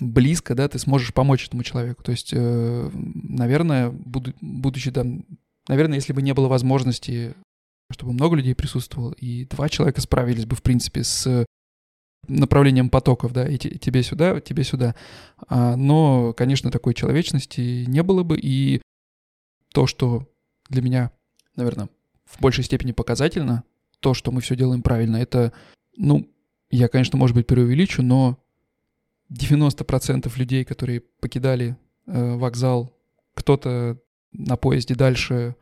[0.00, 2.02] близко, да, ты сможешь помочь этому человеку.
[2.02, 5.24] То есть, э, наверное, буду, будучи там,
[5.68, 7.34] наверное, если бы не было возможности,
[7.90, 11.46] чтобы много людей присутствовало, и два человека справились бы, в принципе, с
[12.28, 14.94] направлением потоков, да, и тебе сюда, тебе сюда.
[15.48, 18.80] А, но, конечно, такой человечности не было бы, и
[19.72, 20.28] то, что
[20.72, 21.12] для меня,
[21.54, 21.88] наверное,
[22.24, 23.64] в большей степени показательно,
[24.00, 25.52] то, что мы все делаем правильно, это,
[25.96, 26.28] ну,
[26.70, 28.38] я, конечно, может быть, преувеличу, но
[29.30, 32.98] 90% людей, которые покидали э, вокзал,
[33.34, 33.98] кто-то
[34.32, 35.54] на поезде дальше,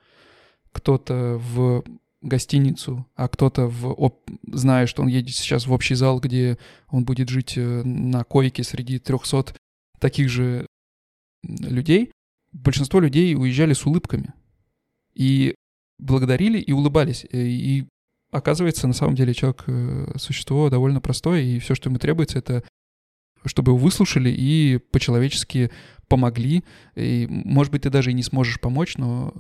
[0.73, 1.85] кто-то в
[2.23, 7.05] гостиницу, а кто-то, в, оп, зная, что он едет сейчас в общий зал, где он
[7.05, 9.55] будет жить э, на койке среди 300
[9.99, 10.67] таких же
[11.43, 12.13] людей,
[12.53, 14.33] большинство людей уезжали с улыбками.
[15.21, 15.55] И
[15.99, 17.27] благодарили и улыбались.
[17.31, 17.87] Э, и
[18.33, 22.65] оказывается, на самом деле человек э, существо довольно простое, и все, что ему требуется, это
[23.45, 25.71] чтобы его выслушали и по-человечески
[26.09, 26.65] помогли.
[26.95, 29.35] И, может быть, ты даже и не сможешь помочь, но,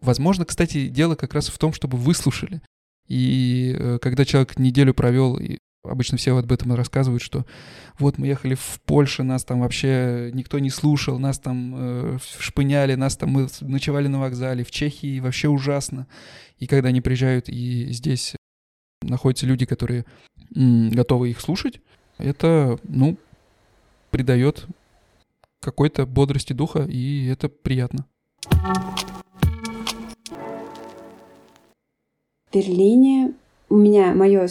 [0.00, 2.62] возможно, кстати, дело как раз в том, чтобы выслушали.
[3.08, 5.38] И э, когда человек неделю провел,
[5.84, 7.44] обычно все об этом рассказывают, что
[7.98, 12.94] вот мы ехали в Польшу, нас там вообще никто не слушал, нас там э, шпыняли,
[12.94, 16.06] нас там мы ночевали на вокзале, в Чехии вообще ужасно.
[16.58, 18.34] И когда они приезжают и здесь
[19.02, 20.04] находятся люди, которые
[20.54, 21.80] м, готовы их слушать,
[22.18, 23.16] это, ну,
[24.10, 24.66] придает
[25.60, 28.06] какой-то бодрости духа, и это приятно.
[32.50, 33.34] В Берлине
[33.68, 34.46] у меня мое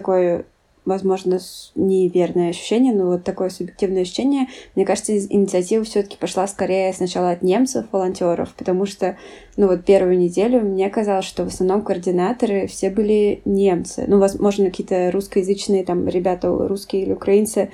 [0.00, 0.44] такое
[0.86, 1.38] возможно,
[1.74, 4.46] неверное ощущение, но вот такое субъективное ощущение.
[4.76, 9.16] Мне кажется, инициатива все-таки пошла скорее сначала от немцев, волонтеров, потому что,
[9.56, 14.04] ну вот первую неделю мне казалось, что в основном координаторы все были немцы.
[14.06, 17.70] Ну, возможно, какие-то русскоязычные там ребята, русские или украинцы,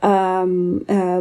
[0.00, 0.44] э,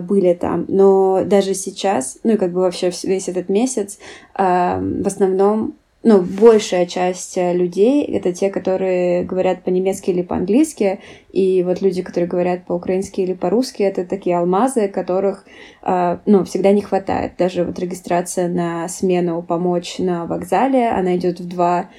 [0.01, 0.65] были там.
[0.67, 3.97] Но даже сейчас, ну и как бы вообще весь этот месяц,
[4.35, 10.99] в основном ну, большая часть э, людей— это те, которые говорят по-немецки или по-английски,
[11.31, 15.45] и вот люди, которые говорят по-украински или по-русски, это такие алмазы, которых,
[15.83, 17.33] э, ну, всегда не хватает.
[17.37, 21.89] Даже вот регистрация на смену «Помочь» на вокзале, она идет в два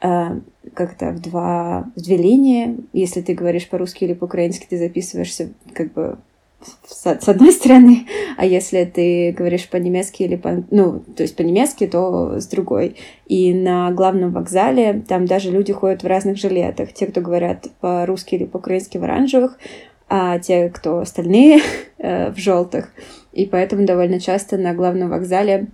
[0.00, 0.40] э,
[0.74, 2.78] как-то в два в две линии.
[2.92, 6.18] Если ты говоришь по-русски или по-украински, ты записываешься как бы
[6.86, 10.64] с, одной стороны, а если ты говоришь по-немецки или по...
[10.70, 12.96] Ну, то есть по-немецки, то с другой.
[13.26, 16.92] И на главном вокзале там даже люди ходят в разных жилетах.
[16.92, 19.58] Те, кто говорят по-русски или по-украински в оранжевых,
[20.08, 21.60] а те, кто остальные,
[21.98, 22.90] э, в желтых.
[23.32, 25.68] И поэтому довольно часто на главном вокзале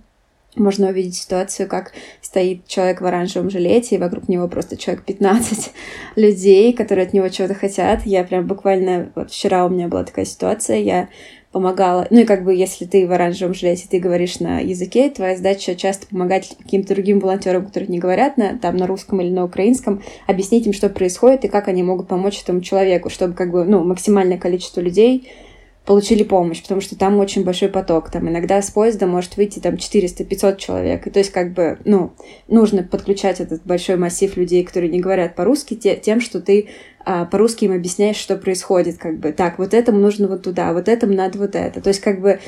[0.55, 5.71] можно увидеть ситуацию, как стоит человек в оранжевом жилете, и вокруг него просто человек 15
[6.15, 8.05] людей, которые от него чего-то хотят.
[8.05, 9.11] Я прям буквально...
[9.15, 11.09] Вот вчера у меня была такая ситуация, я
[11.51, 12.07] помогала.
[12.09, 15.75] Ну и как бы если ты в оранжевом жилете, ты говоришь на языке, твоя задача
[15.75, 20.01] часто помогать каким-то другим волонтерам, которые не говорят на, там, на русском или на украинском,
[20.27, 23.83] объяснить им, что происходит и как они могут помочь этому человеку, чтобы как бы, ну,
[23.83, 25.29] максимальное количество людей
[25.85, 28.11] получили помощь, потому что там очень большой поток.
[28.11, 31.07] Там иногда с поезда может выйти там 400-500 человек.
[31.07, 32.13] И то есть как бы, ну,
[32.47, 36.69] нужно подключать этот большой массив людей, которые не говорят по-русски, те, тем, что ты
[37.03, 38.99] а, по-русски им объясняешь, что происходит.
[38.99, 41.81] Как бы, так, вот этому нужно вот туда, вот этому надо вот это.
[41.81, 42.39] То есть как бы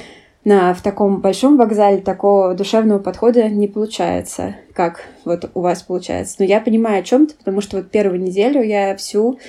[0.45, 6.35] на, в таком большом вокзале такого душевного подхода не получается, как вот у вас получается.
[6.39, 9.39] Но я понимаю о чем-то, потому что вот первую неделю я всю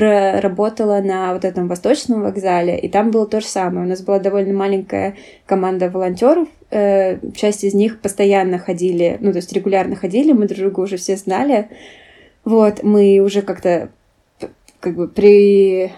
[0.00, 3.84] проработала на вот этом восточном вокзале, и там было то же самое.
[3.84, 9.36] У нас была довольно маленькая команда волонтеров, э, часть из них постоянно ходили, ну, то
[9.36, 11.68] есть регулярно ходили, мы друг друга уже все знали.
[12.46, 13.90] Вот, мы уже как-то
[14.80, 15.92] как бы при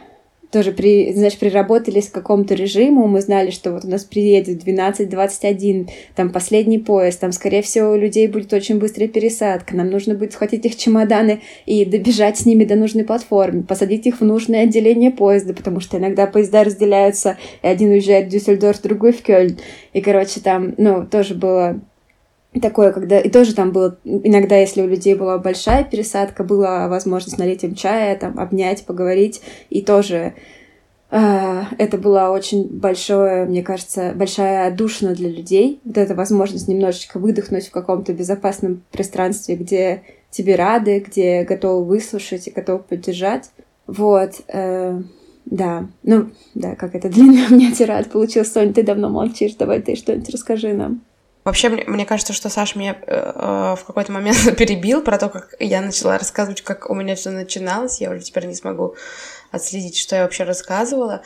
[0.53, 5.89] тоже при, знаешь, приработались к какому-то режиму, мы знали, что вот у нас приедет 12-21,
[6.15, 10.35] там последний поезд, там, скорее всего, у людей будет очень быстрая пересадка, нам нужно будет
[10.35, 15.11] схватить их чемоданы и добежать с ними до нужной платформы, посадить их в нужное отделение
[15.11, 19.57] поезда, потому что иногда поезда разделяются, и один уезжает в Дюссельдорф, другой в Кёльн.
[19.95, 21.81] И, короче, там, ну, тоже было
[22.61, 23.19] такое, когда...
[23.19, 23.99] И тоже там было...
[24.05, 29.41] Иногда, если у людей была большая пересадка, была возможность налить им чая, там, обнять, поговорить.
[29.71, 30.35] И тоже
[31.11, 35.81] э, это была очень большое, мне кажется, большая душина для людей.
[35.85, 42.49] Вот эта возможность немножечко выдохнуть в каком-то безопасном пространстве, где тебе рады, где готовы выслушать
[42.49, 43.51] и готовы поддержать.
[43.87, 44.43] Вот.
[44.49, 45.01] Э,
[45.47, 48.53] да, ну, да, как это длинно у меня тирад получился.
[48.53, 51.01] Соня, ты давно молчишь, давай ты что-нибудь расскажи нам.
[51.45, 55.29] Вообще, мне, мне кажется, что Саша меня э, э, в какой-то момент перебил про то,
[55.29, 58.01] как я начала рассказывать, как у меня все начиналось.
[58.01, 58.95] Я уже теперь не смогу
[59.51, 61.23] отследить, что я вообще рассказывала.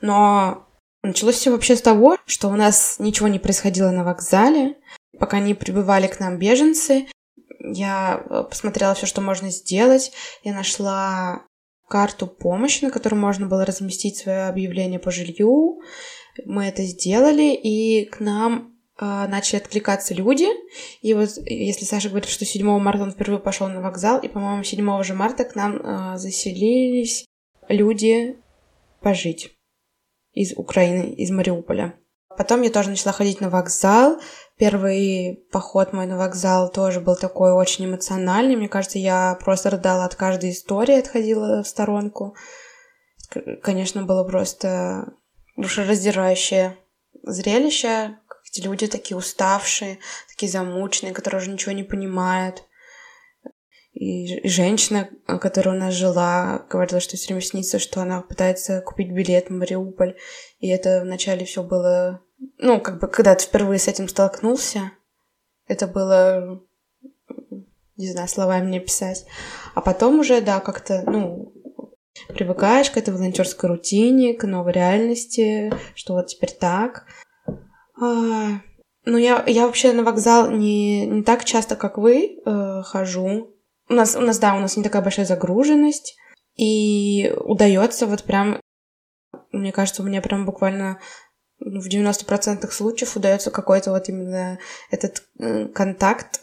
[0.00, 0.66] Но
[1.02, 4.76] началось все вообще с того, что у нас ничего не происходило на вокзале,
[5.18, 7.06] пока не прибывали к нам беженцы.
[7.60, 10.12] Я э, посмотрела все, что можно сделать.
[10.42, 11.44] Я нашла
[11.88, 15.80] карту помощи, на которой можно было разместить свое объявление по жилью.
[16.44, 18.69] Мы это сделали, и к нам
[19.00, 20.46] начали откликаться люди.
[21.00, 24.62] И вот если Саша говорит, что 7 марта он впервые пошел на вокзал, и, по-моему,
[24.62, 27.24] 7 же марта к нам э, заселились
[27.68, 28.36] люди
[29.00, 29.50] пожить
[30.32, 31.94] из Украины, из Мариуполя.
[32.36, 34.20] Потом я тоже начала ходить на вокзал.
[34.56, 38.56] Первый поход мой на вокзал тоже был такой очень эмоциональный.
[38.56, 42.36] Мне кажется, я просто рыдала от каждой истории, отходила в сторонку.
[43.62, 45.12] Конечно, было просто
[45.56, 46.78] душераздирающее
[47.22, 48.18] зрелище,
[48.50, 49.98] Эти люди такие уставшие,
[50.28, 52.64] такие замученные, которые уже ничего не понимают.
[53.92, 59.12] И, женщина, которая у нас жила, говорила, что все время снится, что она пытается купить
[59.12, 60.16] билет в Мариуполь.
[60.58, 62.22] И это вначале все было...
[62.58, 64.92] Ну, как бы, когда ты впервые с этим столкнулся,
[65.66, 66.60] это было...
[67.96, 69.26] Не знаю, словами не писать.
[69.74, 71.52] А потом уже, да, как-то, ну,
[72.28, 77.04] привыкаешь к этой волонтерской рутине, к новой реальности, что вот теперь так.
[78.00, 78.60] А,
[79.04, 83.54] ну, я, я вообще на вокзал не, не так часто, как вы, э, хожу.
[83.88, 86.16] У нас, у нас, да, у нас не такая большая загруженность.
[86.56, 88.60] И удается вот прям,
[89.52, 91.00] мне кажется, у меня прям буквально
[91.58, 94.58] ну, в 90% случаев удается какой-то вот именно
[94.90, 96.40] этот э, контакт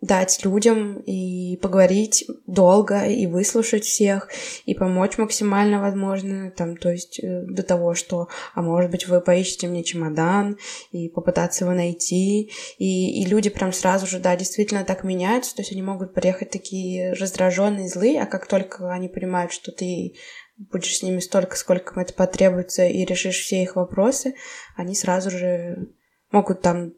[0.00, 4.30] дать людям и поговорить долго, и выслушать всех,
[4.64, 9.20] и помочь максимально возможно, там, то есть э, до того, что, а может быть, вы
[9.20, 10.56] поищете мне чемодан,
[10.90, 15.60] и попытаться его найти, и, и люди прям сразу же, да, действительно так меняются, то
[15.60, 20.14] есть они могут приехать такие раздраженные, злые, а как только они понимают, что ты
[20.56, 24.34] будешь с ними столько, сколько это потребуется, и решишь все их вопросы,
[24.76, 25.90] они сразу же
[26.30, 26.94] могут там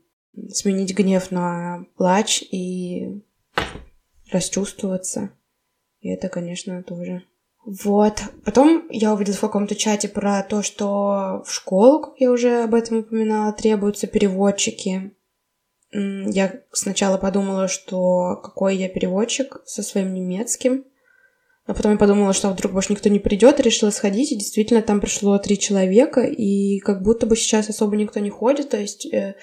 [0.50, 3.22] сменить гнев на плач и
[4.30, 5.30] расчувствоваться.
[6.00, 7.22] И это, конечно, тоже.
[7.64, 8.22] Вот.
[8.44, 12.74] Потом я увидела в каком-то чате про то, что в школу, как я уже об
[12.74, 15.12] этом упоминала, требуются переводчики.
[15.92, 20.84] Я сначала подумала, что какой я переводчик со своим немецким.
[21.64, 24.32] А потом я подумала, что вдруг больше никто не придет, решила сходить.
[24.32, 28.70] И действительно, там пришло три человека, и как будто бы сейчас особо никто не ходит.
[28.70, 29.36] То есть э,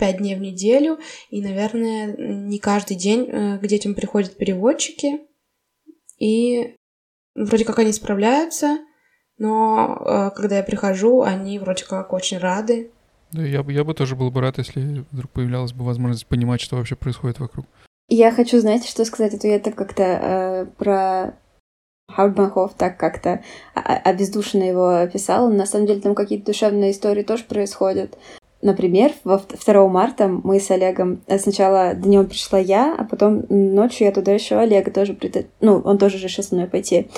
[0.00, 0.98] пять дней в неделю,
[1.28, 5.20] и, наверное, не каждый день э, к детям приходят переводчики,
[6.18, 6.74] и
[7.34, 8.78] вроде как они справляются,
[9.38, 12.90] но э, когда я прихожу, они вроде как очень рады.
[13.32, 16.60] Да, я бы, я бы тоже был бы рад, если вдруг появлялась бы возможность понимать,
[16.60, 17.66] что вообще происходит вокруг.
[18.08, 21.36] Я хочу, знаете, что сказать, это я так как-то э, про
[22.10, 23.42] Хаубанхоф так как-то
[23.74, 25.48] обездушенно его описала.
[25.48, 28.18] На самом деле там какие-то душевные истории тоже происходят.
[28.62, 34.06] Например, во 2 марта мы с Олегом э, сначала днем пришла я, а потом ночью
[34.06, 35.46] я туда еще Олега тоже прит...
[35.62, 37.08] ну он тоже решил со мной пойти,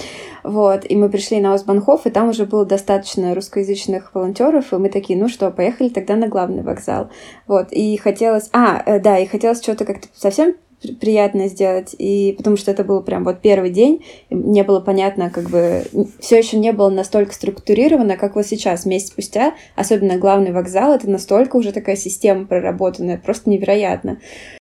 [0.44, 4.88] вот и мы пришли на Осбанхоф, и там уже было достаточно русскоязычных волонтеров, и мы
[4.88, 7.10] такие, ну что, поехали тогда на главный вокзал,
[7.48, 10.54] вот и хотелось, а э, да, и хотелось что-то как-то совсем
[11.00, 15.50] приятно сделать, и потому что это был прям вот первый день, не было понятно, как
[15.50, 15.84] бы
[16.20, 21.08] все еще не было настолько структурировано, как вот сейчас, месяц спустя, особенно главный вокзал, это
[21.10, 24.18] настолько уже такая система проработанная, просто невероятно.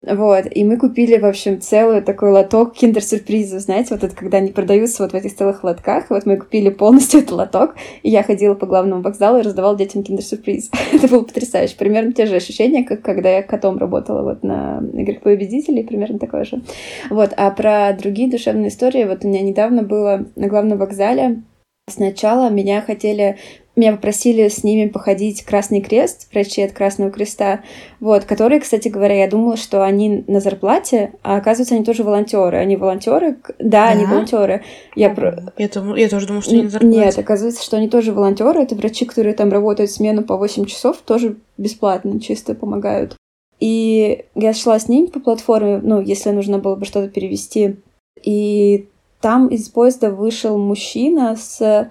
[0.05, 4.51] Вот, и мы купили, в общем, целый такой лоток киндер-сюрпризов, знаете, вот это когда они
[4.51, 8.53] продаются вот в этих целых лотках, вот мы купили полностью этот лоток, и я ходила
[8.53, 10.71] по главному вокзалу и раздавала детям киндер-сюрприз.
[10.93, 15.21] это было потрясающе, примерно те же ощущения, как когда я котом работала вот на играх
[15.21, 16.61] победителей, примерно такое же.
[17.09, 21.43] Вот, а про другие душевные истории, вот у меня недавно было на главном вокзале,
[21.89, 23.37] Сначала меня хотели
[23.75, 27.61] меня попросили с ними походить Красный Крест, врачи от Красного Креста,
[27.99, 32.57] вот, которые, кстати говоря, я думала, что они на зарплате, а оказывается, они тоже волонтеры.
[32.57, 33.89] Они волонтеры, да, да?
[33.89, 34.63] они волонтеры.
[34.95, 35.53] Я, про...
[35.57, 36.95] я, я тоже думала, что они на зарплате.
[36.95, 38.61] Нет, оказывается, что они тоже волонтеры.
[38.61, 43.15] Это врачи, которые там работают смену по 8 часов, тоже бесплатно, чисто помогают.
[43.59, 47.77] И я шла с ними по платформе, ну, если нужно было бы что-то перевести.
[48.21, 48.87] И
[49.23, 51.89] там из поезда вышел мужчина с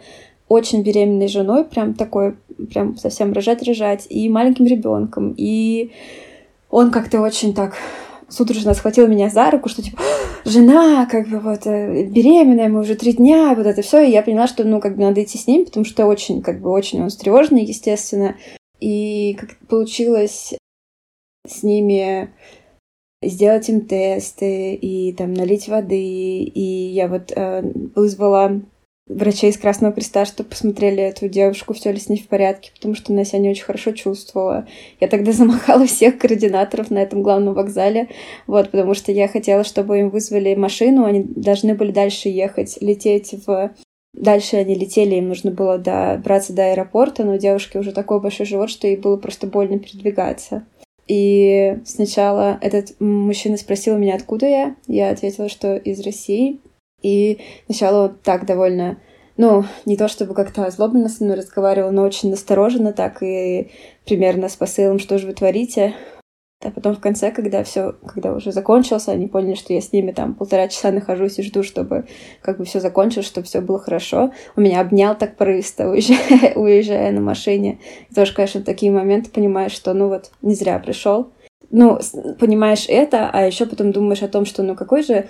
[0.48, 2.36] очень беременной женой, прям такой,
[2.70, 5.32] прям совсем рожать-рожать, и маленьким ребенком.
[5.38, 5.92] И
[6.68, 7.74] он как-то очень так
[8.28, 9.98] судорожно схватил меня за руку, что типа,
[10.44, 14.22] жена, как бы вот э, беременная, мы уже три дня, вот это все, и я
[14.22, 17.02] поняла, что ну как бы надо идти с ним, потому что очень, как бы очень
[17.02, 18.36] он встревоженный, естественно,
[18.78, 20.52] и как получилось
[21.46, 22.30] с ними
[23.22, 27.62] сделать им тесты и там налить воды, и я вот э,
[27.94, 28.60] вызвала
[29.06, 32.94] врачей из Красного Креста, чтобы посмотрели эту девушку, все ли с ней в порядке, потому
[32.94, 34.66] что она себя не очень хорошо чувствовала.
[35.00, 38.08] Я тогда замахала всех координаторов на этом главном вокзале,
[38.46, 43.34] вот, потому что я хотела, чтобы им вызвали машину, они должны были дальше ехать, лететь
[43.46, 43.72] в
[44.14, 48.44] Дальше они летели, им нужно было добраться до аэропорта, но у девушки уже такой большой
[48.44, 50.66] живот, что ей было просто больно передвигаться.
[51.08, 54.76] И сначала этот мужчина спросил меня, откуда я.
[54.86, 56.60] Я ответила, что из России.
[57.02, 58.98] И сначала так довольно,
[59.36, 63.70] ну, не то чтобы как-то злобно со мной разговаривал, но очень настороженно так и
[64.06, 65.94] примерно с посылом, что же вы творите.
[66.64, 70.12] А потом в конце, когда все, когда уже закончился, они поняли, что я с ними
[70.12, 72.06] там полтора часа нахожусь и жду, чтобы
[72.40, 74.32] как бы все закончилось, чтобы все было хорошо.
[74.56, 77.78] Он меня обнял так порывисто, уезжая, уезжая на машине.
[78.10, 81.30] И тоже, конечно, такие моменты понимаешь, что ну вот не зря пришел.
[81.70, 81.98] Ну,
[82.38, 85.26] понимаешь это, а еще потом думаешь о том, что ну какой же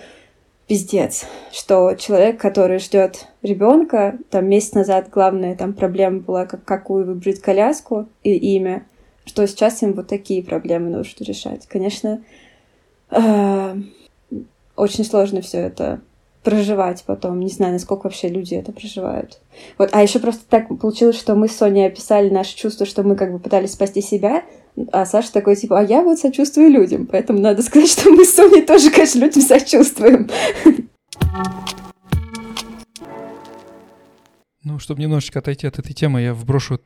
[0.67, 7.05] пиздец, что человек, который ждет ребенка, там месяц назад главная там проблема была, как какую
[7.05, 8.87] выбрать коляску и имя,
[9.25, 11.67] что сейчас им вот такие проблемы нужно решать.
[11.67, 12.23] Конечно,
[13.11, 13.77] э,
[14.77, 16.01] очень сложно все это
[16.43, 17.41] проживать потом.
[17.41, 19.41] Не знаю, насколько вообще люди это проживают.
[19.79, 23.17] Вот, а еще просто так получилось, что мы с Соней описали наши чувства, что мы
[23.17, 24.43] как бы пытались спасти себя,
[24.91, 27.07] а Саша такой, типа, а я вот сочувствую людям.
[27.07, 30.29] Поэтому надо сказать, что мы с Соней тоже, конечно, людям сочувствуем.
[34.65, 36.81] Ну, чтобы немножечко отойти от этой темы, я вброшу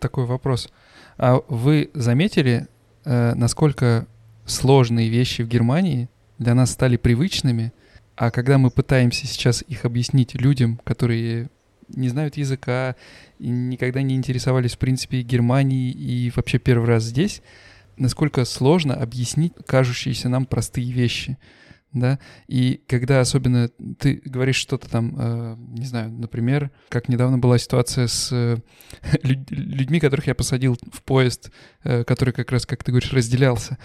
[0.00, 0.70] такой вопрос.
[1.18, 2.66] А вы заметили,
[3.04, 4.06] э, насколько
[4.46, 6.08] сложные вещи в Германии
[6.38, 7.72] для нас стали привычными,
[8.16, 11.48] а когда мы пытаемся сейчас их объяснить людям, которые
[11.88, 12.96] не знают языка
[13.38, 17.42] и никогда не интересовались, в принципе, Германией и вообще первый раз здесь,
[17.96, 21.38] насколько сложно объяснить кажущиеся нам простые вещи.
[21.92, 22.18] Да,
[22.48, 23.68] и когда особенно
[23.98, 28.56] ты говоришь что-то там, э, не знаю, например, как недавно была ситуация с э,
[29.22, 31.50] людьми, которых я посадил в поезд,
[31.84, 33.76] э, который как раз, как ты говоришь, разделялся,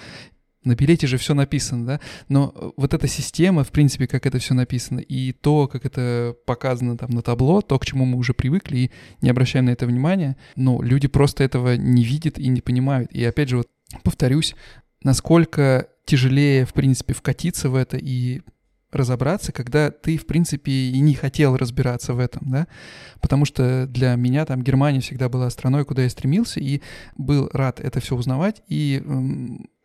[0.67, 1.99] на билете же все написано, да,
[2.29, 6.35] но э, вот эта система, в принципе, как это все написано, и то, как это
[6.45, 8.91] показано там на табло, то, к чему мы уже привыкли и
[9.21, 13.11] не обращаем на это внимания, ну, люди просто этого не видят и не понимают.
[13.11, 13.67] И опять же, вот
[14.03, 14.55] повторюсь,
[15.03, 18.41] насколько тяжелее, в принципе, вкатиться в это и
[18.91, 22.67] разобраться, когда ты, в принципе, и не хотел разбираться в этом, да,
[23.21, 26.81] потому что для меня там Германия всегда была страной, куда я стремился, и
[27.17, 29.03] был рад это все узнавать, и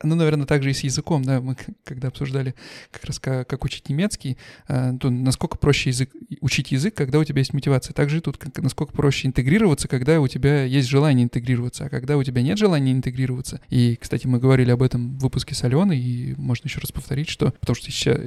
[0.03, 2.55] ну, наверное, также и с языком, да, мы когда обсуждали
[2.91, 4.37] как раз как, как учить немецкий,
[4.69, 7.95] э, то насколько проще язык, учить язык, когда у тебя есть мотивация.
[7.95, 12.17] Также и тут как, насколько проще интегрироваться, когда у тебя есть желание интегрироваться, а когда
[12.17, 13.61] у тебя нет желания интегрироваться.
[13.69, 17.29] И, кстати, мы говорили об этом в выпуске с Аленой, и можно еще раз повторить,
[17.29, 18.19] что, потому что сейчас,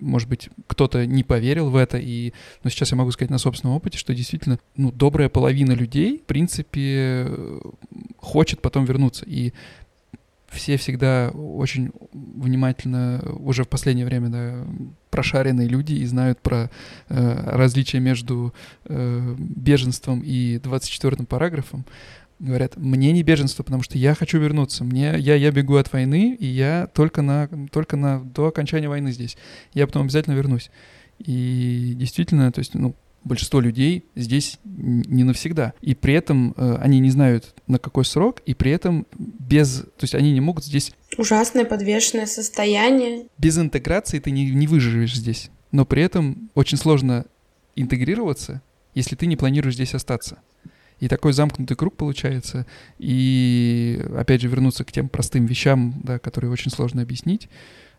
[0.00, 3.76] может быть, кто-то не поверил в это, и, но сейчас я могу сказать на собственном
[3.76, 7.28] опыте, что действительно, ну, добрая половина людей, в принципе,
[8.18, 9.24] хочет потом вернуться.
[9.26, 9.52] И
[10.48, 14.66] все всегда очень внимательно, уже в последнее время, да,
[15.10, 16.70] прошаренные люди и знают про
[17.08, 21.84] э, различия между э, беженством и 24 параграфом.
[22.38, 24.84] Говорят, мне не беженство, потому что я хочу вернуться.
[24.84, 29.10] Мне, я, я бегу от войны, и я только, на, только на, до окончания войны
[29.10, 29.38] здесь.
[29.72, 30.70] Я потом обязательно вернусь.
[31.18, 32.94] И действительно, то есть, ну,
[33.26, 35.74] большинство людей здесь не навсегда.
[35.80, 39.80] И при этом э, они не знают, на какой срок, и при этом без...
[39.80, 40.92] То есть они не могут здесь...
[41.18, 43.26] Ужасное подвешенное состояние.
[43.36, 45.50] Без интеграции ты не, не выживешь здесь.
[45.72, 47.26] Но при этом очень сложно
[47.74, 48.62] интегрироваться,
[48.94, 50.38] если ты не планируешь здесь остаться.
[51.00, 52.64] И такой замкнутый круг получается.
[52.98, 57.48] И опять же вернуться к тем простым вещам, да, которые очень сложно объяснить.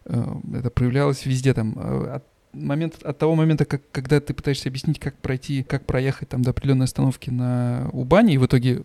[0.05, 0.23] Э,
[0.53, 4.99] это проявлялось везде там э, от момент, от того момента, как, когда ты пытаешься объяснить,
[4.99, 8.83] как пройти, как проехать там до определенной остановки на Убане, и в итоге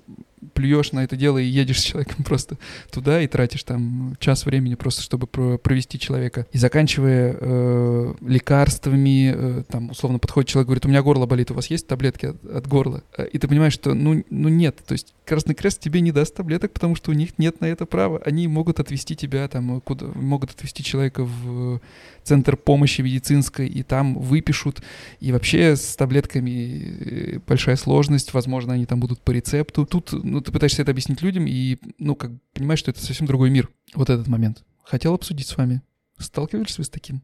[0.52, 2.58] плюешь на это дело и едешь с человеком просто
[2.90, 6.46] туда и тратишь там час времени просто, чтобы провести человека.
[6.52, 11.54] И заканчивая э, лекарствами, э, там условно подходит человек, говорит, у меня горло болит, у
[11.54, 13.02] вас есть таблетки от, от горла?
[13.16, 16.34] Э, и ты понимаешь, что ну, ну нет, то есть Красный Крест тебе не даст
[16.34, 18.20] таблеток, потому что у них нет на это права.
[18.24, 21.80] Они могут отвести тебя там, куда, могут отвести человека в
[22.24, 24.82] центр помощи медицинской, и там выпишут.
[25.20, 29.86] И вообще с таблетками э, большая сложность, возможно, они там будут по рецепту.
[29.86, 33.50] Тут ну, ты пытаешься это объяснить людям, и, ну, как понимаешь, что это совсем другой
[33.50, 34.64] мир, вот этот момент.
[34.84, 35.82] Хотел обсудить с вами.
[36.18, 37.22] Сталкивались вы с таким?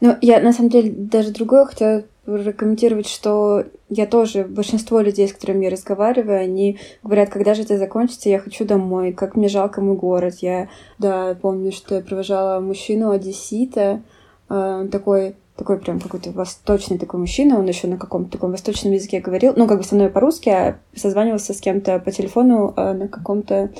[0.00, 5.32] Ну, я, на самом деле, даже другое хотела прокомментировать, что я тоже, большинство людей, с
[5.32, 9.80] которыми я разговариваю, они говорят, когда же это закончится, я хочу домой, как мне жалко
[9.80, 10.36] мой город.
[10.40, 10.68] Я,
[10.98, 14.02] да, помню, что я провожала мужчину одессита,
[14.48, 19.20] э, такой такой прям какой-то восточный такой мужчина, он еще на каком-то таком восточном языке
[19.20, 23.08] говорил, ну, как бы со мной по-русски, а созванивался с кем-то по телефону а, на
[23.08, 23.70] каком-то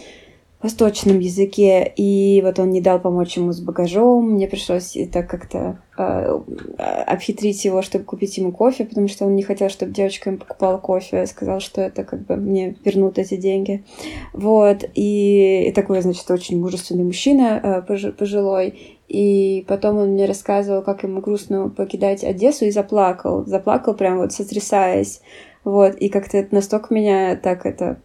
[0.62, 5.58] восточном языке, и вот он не дал помочь ему с багажом, мне пришлось это как-то
[5.58, 10.40] э, обхитрить его, чтобы купить ему кофе, потому что он не хотел, чтобы девочка ему
[10.40, 13.84] покупала кофе, сказал, что это как бы мне вернут эти деньги.
[14.32, 20.82] Вот, и, и такой, значит, очень мужественный мужчина, э, пожилой, и потом он мне рассказывал,
[20.82, 25.20] как ему грустно покидать Одессу, и заплакал, заплакал прям вот сотрясаясь,
[25.62, 27.98] вот, и как-то это настолько меня так это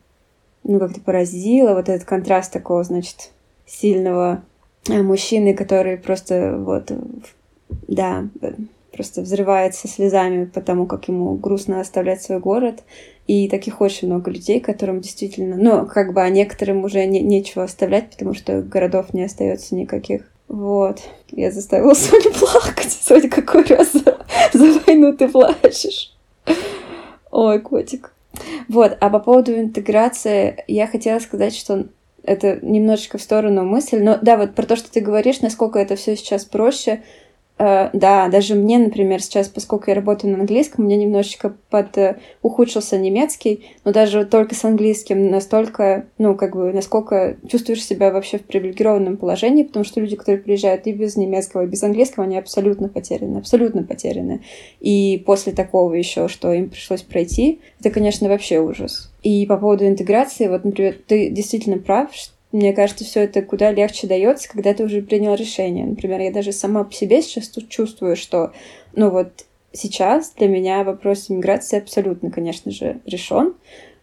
[0.63, 3.31] ну, как-то поразило, вот этот контраст такого, значит,
[3.65, 4.43] сильного
[4.87, 6.91] э, мужчины, который просто вот,
[7.87, 8.27] да,
[8.91, 12.83] просто взрывается слезами потому, как ему грустно оставлять свой город.
[13.27, 17.63] И таких очень много людей, которым действительно, ну, как бы, а некоторым уже не, нечего
[17.63, 20.23] оставлять, потому что городов не остается никаких.
[20.47, 20.99] Вот.
[21.31, 22.91] Я заставила Соню плакать.
[22.91, 24.17] Соня, какой раз за,
[24.53, 26.15] за войну ты плачешь?
[27.31, 28.13] Ой, котик.
[28.67, 31.85] Вот, а по поводу интеграции я хотела сказать, что
[32.23, 35.95] это немножечко в сторону мысль, но да, вот про то, что ты говоришь, насколько это
[35.95, 37.01] все сейчас проще,
[37.59, 42.17] да, даже мне, например, сейчас, поскольку я работаю на английском, у меня немножечко под uh,
[42.41, 48.37] ухудшился немецкий, но даже только с английским настолько, ну, как бы, насколько чувствуешь себя вообще
[48.37, 52.37] в привилегированном положении, потому что люди, которые приезжают и без немецкого, и без английского, они
[52.37, 54.41] абсолютно потеряны, абсолютно потеряны.
[54.79, 59.11] И после такого еще, что им пришлось пройти, это, конечно, вообще ужас.
[59.21, 63.71] И по поводу интеграции, вот, например, ты действительно прав, что мне кажется, все это куда
[63.71, 65.85] легче дается, когда ты уже принял решение.
[65.85, 68.53] Например, я даже сама по себе сейчас тут чувствую, что,
[68.93, 73.53] ну вот сейчас для меня вопрос иммиграции абсолютно, конечно же, решен.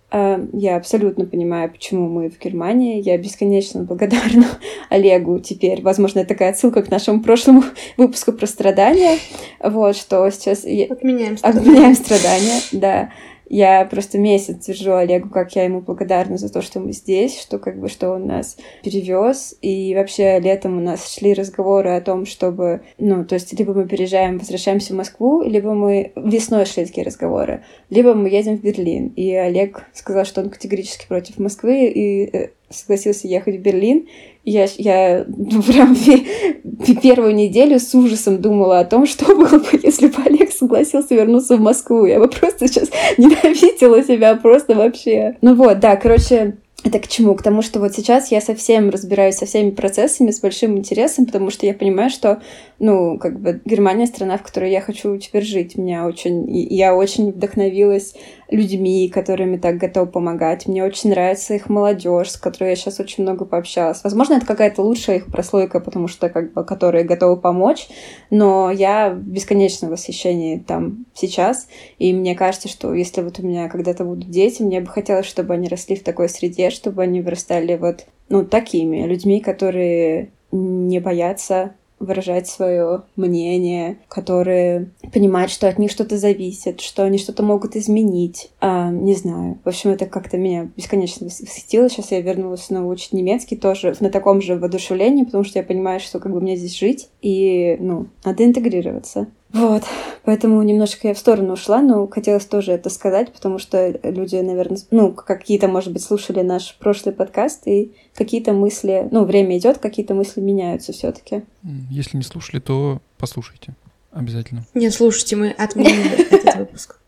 [0.09, 3.03] А, я абсолютно понимаю, почему мы в Германии.
[3.03, 4.47] Я бесконечно благодарна
[4.91, 5.83] Олегу теперь.
[5.83, 7.65] Возможно, это такая отсылка к нашему прошлому
[7.97, 9.19] выпуску про страдания.
[9.61, 10.61] Вот, что сейчас...
[10.61, 11.61] Отменяем страдания.
[11.61, 13.11] Отменяем страдания, да.
[13.49, 17.59] Я просто месяц твержу Олегу, как я ему благодарна за то, что мы здесь, что
[17.59, 19.57] как бы что он нас перевез.
[19.63, 23.87] И вообще летом у нас шли разговоры о том, чтобы, ну, то есть либо мы
[23.87, 29.09] переезжаем, возвращаемся в Москву, либо мы весной шли такие разговоры, либо мы едем в Берлин.
[29.09, 34.07] И Олег сказал, что он категорически против Москвы и э, согласился ехать в Берлин.
[34.45, 35.97] Я, я ну, прям
[37.03, 41.57] первую неделю с ужасом думала о том, что было бы, если бы Олег согласился вернуться
[41.57, 42.07] в Москву.
[42.07, 45.37] Я бы просто сейчас ненавидела себя просто вообще.
[45.43, 47.35] Ну вот, да, короче, это к чему?
[47.35, 51.51] К тому, что вот сейчас я совсем разбираюсь со всеми процессами с большим интересом, потому
[51.51, 52.41] что я понимаю, что,
[52.79, 55.77] ну, как бы Германия страна, в которой я хочу теперь жить.
[55.77, 56.49] Меня очень...
[56.49, 58.15] Я очень вдохновилась
[58.51, 60.67] людьми, которыми так готова помогать.
[60.67, 64.03] Мне очень нравится их молодежь, с которой я сейчас очень много пообщалась.
[64.05, 67.89] Возможно, это какая-то лучшая их прослойка, потому что как бы которые готовы помочь,
[68.31, 71.69] но я в бесконечном восхищении там сейчас,
[71.99, 75.55] и мне кажется, что если вот у меня когда-то будут дети, мне бы хотелось, чтобы
[75.55, 81.75] они росли в такой среде, чтобы они вырастали вот ну, такими людьми, которые не боятся
[81.99, 88.51] выражать свое мнение, которые понимают, что от них что-то зависит, что они что-то могут изменить.
[88.61, 89.59] А, не знаю.
[89.65, 91.89] В общем, это как-то меня бесконечно восхитило.
[91.89, 96.01] Сейчас я вернулась снова учить немецкий тоже на таком же воодушевлении, потому что я понимаю,
[96.01, 99.29] что как бы мне здесь жить, и, ну, надо интегрироваться.
[99.53, 99.85] Вот,
[100.25, 104.79] поэтому немножко я в сторону ушла, но хотелось тоже это сказать, потому что люди, наверное,
[104.91, 110.15] ну, какие-то, может быть, слушали наш прошлый подкаст, и какие-то мысли, ну, время идет, какие-то
[110.15, 111.45] мысли меняются все-таки.
[111.91, 113.75] Если не слушали, то послушайте.
[114.11, 114.67] Обязательно.
[114.75, 116.99] Не слушайте, мы отменили этот выпуск.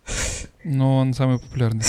[0.64, 1.82] Но он самый популярный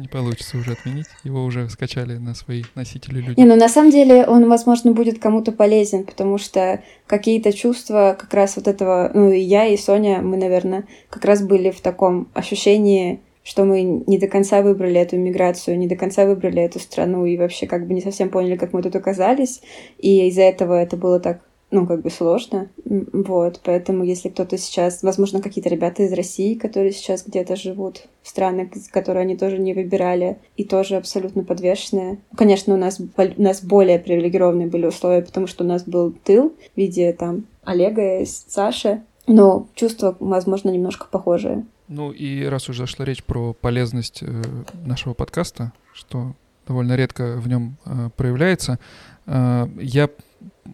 [0.00, 1.06] не получится уже отменить.
[1.24, 3.38] Его уже скачали на свои носители люди.
[3.38, 8.32] Не, ну на самом деле он, возможно, будет кому-то полезен, потому что какие-то чувства как
[8.34, 12.28] раз вот этого, ну и я, и Соня, мы, наверное, как раз были в таком
[12.34, 17.24] ощущении что мы не до конца выбрали эту миграцию, не до конца выбрали эту страну
[17.24, 19.62] и вообще как бы не совсем поняли, как мы тут оказались.
[19.98, 21.40] И из-за этого это было так
[21.70, 22.68] ну, как бы сложно.
[22.84, 28.28] Вот, поэтому если кто-то сейчас, возможно, какие-то ребята из России, которые сейчас где-то живут в
[28.28, 32.18] странах, которые они тоже не выбирали, и тоже абсолютно подвешенные.
[32.36, 36.54] Конечно, у нас, у нас более привилегированные были условия, потому что у нас был тыл
[36.74, 41.64] в виде там Олега и Саши, но чувства, возможно, немножко похожие.
[41.86, 44.42] Ну и раз уже зашла речь про полезность э,
[44.84, 46.34] нашего подкаста, что
[46.66, 48.78] довольно редко в нем э, проявляется,
[49.26, 50.08] э, я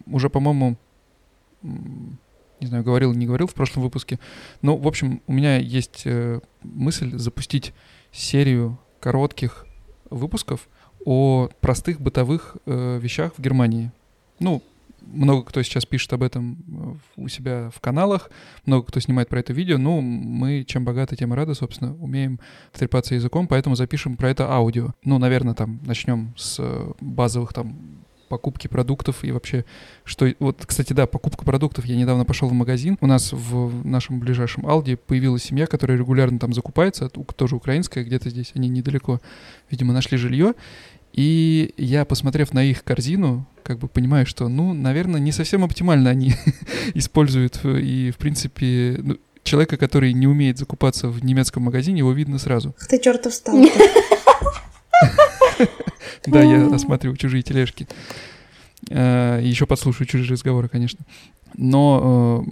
[0.05, 0.77] уже, по-моему,
[2.59, 4.19] не знаю, говорил, не говорил в прошлом выпуске.
[4.61, 7.73] Но, в общем, у меня есть э, мысль запустить
[8.11, 9.65] серию коротких
[10.09, 10.67] выпусков
[11.05, 13.91] о простых бытовых э, вещах в Германии.
[14.39, 14.63] Ну,
[15.01, 16.57] много кто сейчас пишет об этом
[17.15, 18.29] э, у себя в каналах,
[18.65, 19.77] много кто снимает про это видео.
[19.77, 22.39] Ну, мы, чем богаты, тем и рады, собственно, умеем
[22.73, 24.93] трепаться языком, поэтому запишем про это аудио.
[25.03, 29.65] Ну, наверное, там начнем с э, базовых там покупки продуктов и вообще,
[30.03, 30.31] что...
[30.39, 31.85] Вот, кстати, да, покупка продуктов.
[31.85, 32.97] Я недавно пошел в магазин.
[33.01, 38.29] У нас в нашем ближайшем Алди появилась семья, которая регулярно там закупается, тоже украинская, где-то
[38.29, 39.21] здесь, они недалеко,
[39.69, 40.53] видимо, нашли жилье.
[41.13, 46.09] И я, посмотрев на их корзину, как бы понимаю, что, ну, наверное, не совсем оптимально
[46.09, 46.33] они
[46.93, 47.59] используют.
[47.63, 52.75] И, в принципе, ну, человека, который не умеет закупаться в немецком магазине, его видно сразу.
[52.87, 53.57] Ты чертов стал.
[56.27, 57.87] Да, я осматриваю чужие тележки.
[58.89, 60.99] Э, еще подслушиваю чужие разговоры, конечно.
[61.55, 62.51] Но э,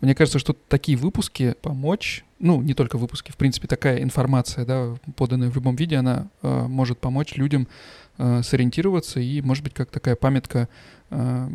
[0.00, 4.96] мне кажется, что такие выпуски помочь, ну, не только выпуски, в принципе, такая информация, да,
[5.16, 7.68] поданная в любом виде, она э, может помочь людям
[8.18, 10.68] э, сориентироваться, и, может быть, как такая памятка
[11.10, 11.48] э,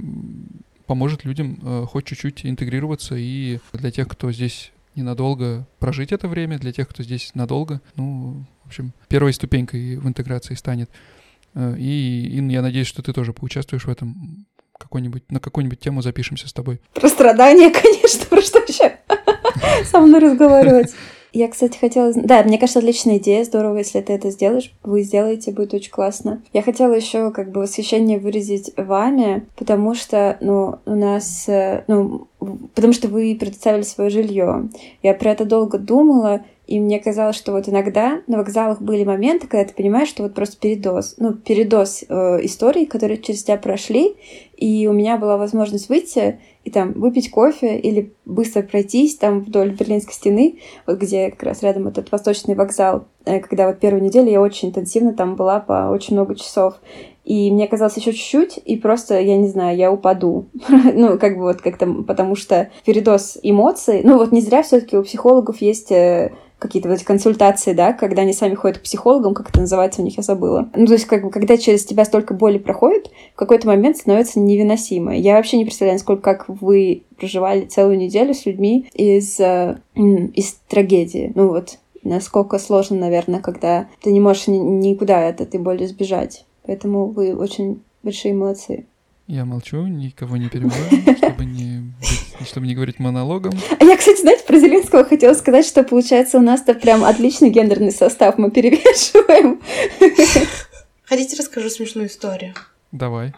[0.86, 6.58] поможет людям э, хоть чуть-чуть интегрироваться, и для тех, кто здесь ненадолго прожить это время,
[6.58, 10.90] для тех, кто здесь надолго, ну, в общем, первой ступенькой в интеграции станет.
[11.58, 14.46] Э, и, Инна, я надеюсь, что ты тоже поучаствуешь в этом
[14.78, 16.80] какой-нибудь, на какую-нибудь тему запишемся с тобой.
[16.94, 18.96] Про страдания, конечно, про что еще
[19.86, 20.94] со мной разговаривать.
[21.34, 22.14] Я, кстати, хотела...
[22.16, 23.44] Да, мне кажется, отличная идея.
[23.44, 24.72] Здорово, если ты это сделаешь.
[24.84, 26.42] Вы сделаете, будет очень классно.
[26.54, 31.50] Я хотела еще как бы восхищение выразить вами, потому что, ну, у нас...
[31.50, 32.28] Э, ну,
[32.74, 34.70] потому что вы предоставили свое жилье.
[35.04, 39.48] Я про это долго думала, и мне казалось, что вот иногда на вокзалах были моменты,
[39.48, 42.14] когда ты понимаешь, что вот просто передоз, ну, передоз э,
[42.46, 44.18] историй, которые через тебя прошли,
[44.58, 49.72] и у меня была возможность выйти и там выпить кофе или быстро пройтись там вдоль
[49.72, 54.30] Берлинской стены, вот где как раз рядом этот восточный вокзал, э, когда вот первую неделю
[54.30, 56.76] я очень интенсивно там была по очень много часов.
[57.24, 60.48] И мне казалось еще чуть-чуть, и просто, я не знаю, я упаду.
[60.94, 65.04] ну, как бы вот как-то, потому что передоз эмоций, ну вот не зря все-таки у
[65.04, 69.50] психологов есть э, какие-то вот эти консультации, да, когда они сами ходят к психологам, как
[69.50, 70.70] это называется у них, я забыла.
[70.76, 74.40] Ну, то есть, как бы, когда через тебя столько боли проходит, в какой-то момент становится
[74.40, 75.16] невыносимо.
[75.16, 80.58] Я вообще не представляю, сколько, как вы проживали целую неделю с людьми из, э, из
[80.68, 81.32] трагедии.
[81.36, 86.46] Ну вот, насколько сложно, наверное, когда ты не можешь ни, никуда от этой боли сбежать.
[86.66, 88.86] Поэтому вы очень большие молодцы.
[89.28, 91.94] Я молчу, никого не перебиваю, чтобы не,
[92.46, 93.52] чтобы не говорить монологом.
[93.78, 97.92] А я, кстати, знаете, про Зеленского хотела сказать, что получается у нас-то прям отличный гендерный
[97.92, 99.62] состав, мы перевешиваем.
[101.04, 102.54] Хотите, расскажу смешную историю?
[102.94, 103.34] Давай.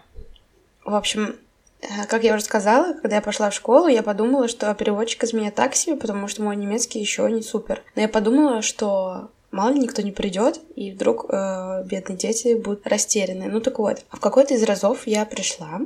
[0.85, 1.35] В общем,
[1.81, 5.33] э, как я уже сказала, когда я пошла в школу, я подумала, что переводчик из
[5.33, 7.81] меня так себе, потому что мой немецкий еще не супер.
[7.95, 12.85] Но я подумала, что мало ли никто не придет, и вдруг э, бедные дети будут
[12.87, 13.45] растеряны.
[13.45, 15.81] Ну так вот, в какой-то из разов я пришла,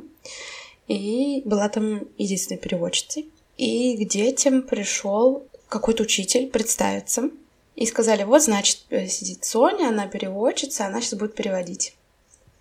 [0.87, 7.29] и была там единственной переводчицей, и к детям пришел какой-то учитель представиться,
[7.75, 11.95] и сказали, вот, значит, э, сидит Соня, она переводчица, она сейчас будет переводить.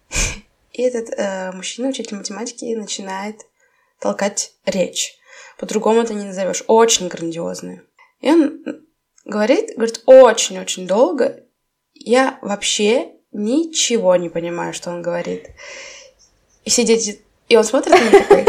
[0.72, 3.42] И этот э, мужчина, учитель математики, начинает
[4.00, 5.18] толкать речь.
[5.59, 6.64] По-другому это не назовешь.
[6.66, 7.86] Очень грандиозную.
[8.22, 8.62] И он
[9.25, 11.45] говорит, говорит, очень-очень долго.
[11.95, 15.49] Я вообще ничего не понимаю, что он говорит.
[16.64, 17.20] И все дети...
[17.49, 18.45] И он смотрит на меня такой,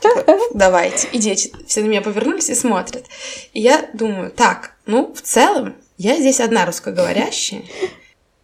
[0.00, 1.08] типа, давайте.
[1.12, 3.04] И дети все на меня повернулись и смотрят.
[3.52, 7.64] И я думаю, так, ну, в целом, я здесь одна русскоговорящая.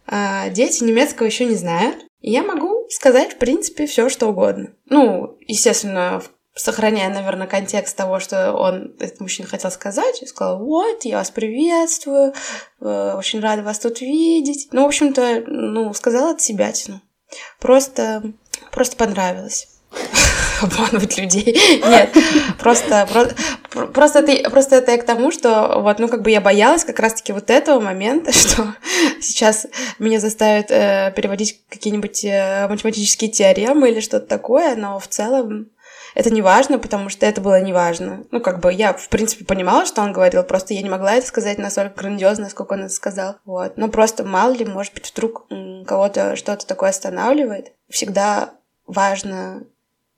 [0.05, 2.05] А дети немецкого еще не знают.
[2.21, 4.73] И я могу сказать, в принципе, все, что угодно.
[4.85, 10.57] Ну, естественно, в сохраняя, наверное, контекст того, что он, этот мужчина хотел сказать, я сказала,
[10.57, 12.33] вот, я вас приветствую,
[12.81, 14.67] э, очень рада вас тут видеть.
[14.71, 17.01] Ну, в общем-то, ну, сказала от себя тяну.
[17.59, 18.23] Просто,
[18.71, 19.67] просто понравилось
[20.61, 21.59] обманывать людей.
[21.85, 22.15] Нет,
[22.57, 23.35] просто, просто,
[23.93, 26.99] просто, это, просто это я к тому, что вот, ну, как бы я боялась как
[26.99, 28.75] раз-таки вот этого момента, что
[29.21, 29.67] сейчас
[29.99, 35.69] меня заставят э, переводить какие-нибудь э, математические теоремы или что-то такое, но в целом
[36.17, 38.23] это не важно, потому что это было не важно.
[38.31, 41.27] Ну, как бы я, в принципе, понимала, что он говорил, просто я не могла это
[41.27, 43.35] сказать настолько грандиозно, сколько он это сказал.
[43.45, 43.77] Вот.
[43.77, 45.45] Но просто мало ли, может быть, вдруг
[45.85, 47.71] кого-то что-то такое останавливает.
[47.87, 48.55] Всегда
[48.87, 49.63] важно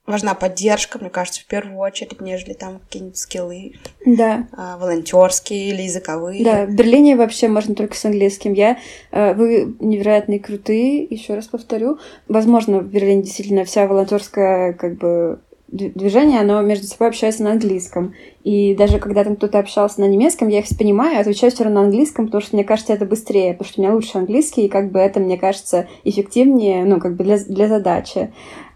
[0.06, 3.74] важна поддержка, мне кажется, в первую очередь, нежели там какие-нибудь скиллы.
[4.06, 4.48] Да.
[4.54, 6.44] А, волонтерские или языковые.
[6.46, 8.54] Да, в Берлине вообще можно только с английским.
[8.54, 8.80] Я,
[9.12, 12.00] э, вы невероятно крутые, еще раз повторю.
[12.30, 15.42] Возможно, в Берлине действительно вся волонтерская как бы
[15.72, 18.14] движение, оно между собой общается на английском.
[18.44, 21.86] И даже когда там кто-то общался на немецком, я их понимаю, отвечаю все равно на
[21.88, 24.92] английском, потому что мне кажется это быстрее, потому что у меня лучше английский, и как
[24.92, 28.32] бы это, мне кажется, эффективнее, ну, как бы для, для задачи.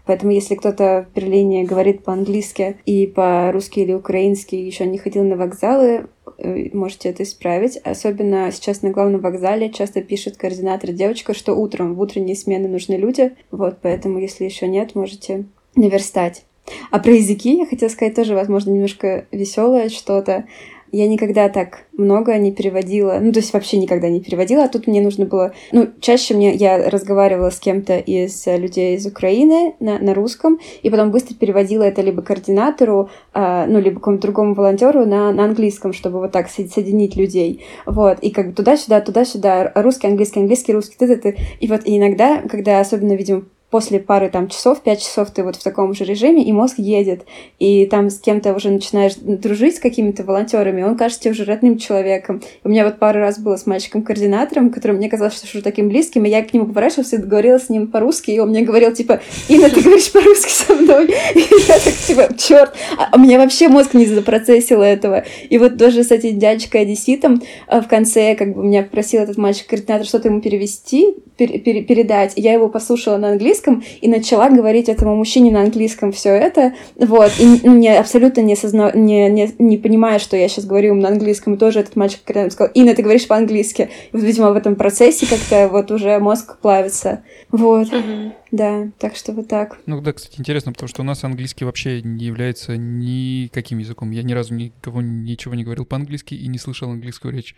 [0.06, 5.36] Поэтому если кто-то в Берлине говорит по-английски и по-русски или украински еще не ходил на
[5.36, 7.78] вокзалы, э, можете это исправить.
[7.78, 12.94] Особенно сейчас на главном вокзале часто пишет координатор девочка, что утром в утренние смены нужны
[12.94, 13.32] люди.
[13.50, 16.44] Вот, поэтому если еще нет, можете наверстать.
[16.90, 20.44] А про языки я хотела сказать тоже, возможно, немножко веселое что-то.
[20.92, 24.86] Я никогда так много не переводила, ну, то есть вообще никогда не переводила, а тут
[24.86, 29.98] мне нужно было, ну, чаще мне, я разговаривала с кем-то из людей из Украины на,
[29.98, 35.04] на русском, и потом быстро переводила это либо координатору, а, ну, либо какому-то другому волонтеру
[35.04, 40.06] на, на английском, чтобы вот так соединить людей, вот, и как бы туда-сюда, туда-сюда, русский,
[40.06, 44.28] английский, английский, русский, ты, ты, ты, и вот и иногда, когда особенно, видимо, после пары
[44.28, 47.24] там часов, пять часов ты вот в таком же режиме, и мозг едет,
[47.58, 51.76] и там с кем-то уже начинаешь дружить с какими-то волонтерами, он кажется тебе уже родным
[51.76, 52.40] человеком.
[52.62, 56.24] У меня вот пару раз было с мальчиком-координатором, который мне казалось, что уже таким близким,
[56.24, 59.20] и я к нему поворачивалась и говорила с ним по-русски, и он мне говорил, типа,
[59.48, 61.06] Инна, ты говоришь по-русски со мной?
[61.34, 65.24] И я так, типа, черт, а у меня вообще мозг не запроцессил этого.
[65.50, 70.06] И вот тоже с этим дядечкой-одесситом а, в конце, как бы, меня попросил этот мальчик-координатор
[70.06, 72.34] что-то ему перевести, пер пер передать.
[72.36, 73.63] Я его послушала на английском
[74.00, 76.74] и начала говорить этому мужчине на английском все это.
[76.96, 77.32] Вот.
[77.38, 78.92] И не, абсолютно не, созна...
[78.92, 81.54] не, не, не понимая, что я сейчас говорю ему на английском.
[81.54, 83.90] И тоже этот мальчик сказал, Инна, ты говоришь по-английски.
[84.12, 87.22] И, видимо, в этом процессе как-то вот уже мозг плавится.
[87.50, 87.92] Вот.
[87.92, 88.32] Uh-huh.
[88.54, 89.80] Да, так что вот так.
[89.86, 94.12] Ну да, кстати, интересно, потому что у нас английский вообще не является никаким языком.
[94.12, 97.56] Я ни разу никого ничего не говорил по-английски и не слышал английскую речь.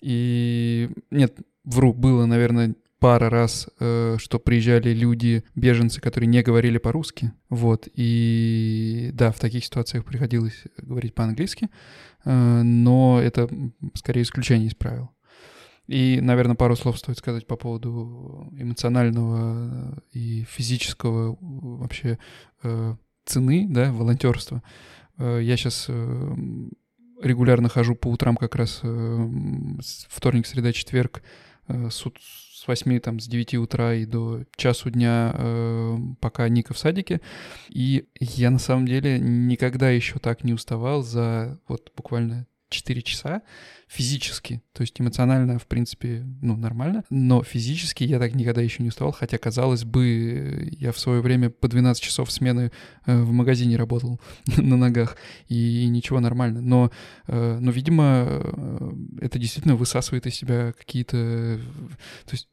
[0.00, 1.34] И нет,
[1.64, 7.32] вру, было, наверное, пара раз, э, что приезжали люди, беженцы, которые не говорили по-русски.
[7.48, 7.88] Вот.
[7.94, 11.70] И да, в таких ситуациях приходилось говорить по-английски,
[12.24, 13.48] э, но это
[13.94, 15.10] скорее исключение из правил.
[15.88, 22.18] И, наверное, пару слов стоит сказать по поводу эмоционального и физического вообще
[22.62, 22.94] э,
[23.24, 24.62] цены, да, волонтерства.
[25.18, 25.88] Я сейчас
[27.20, 28.80] регулярно хожу по утрам как раз
[30.08, 31.22] вторник, среда, четверг
[31.68, 36.78] с, с 8, там, с 9 утра и до часу дня, э, пока Ника в
[36.78, 37.20] садике.
[37.68, 43.42] И я на самом деле никогда еще так не уставал за вот буквально 4 часа
[43.88, 48.88] физически, то есть эмоционально, в принципе, ну, нормально, но физически я так никогда еще не
[48.88, 52.70] уставал, хотя, казалось бы, я в свое время по 12 часов смены
[53.06, 54.20] э, в магазине работал
[54.56, 55.16] на ногах,
[55.48, 56.92] и ничего нормально, но,
[57.26, 58.92] э, но видимо, э,
[59.22, 61.58] это действительно высасывает из себя какие-то,
[62.26, 62.48] то есть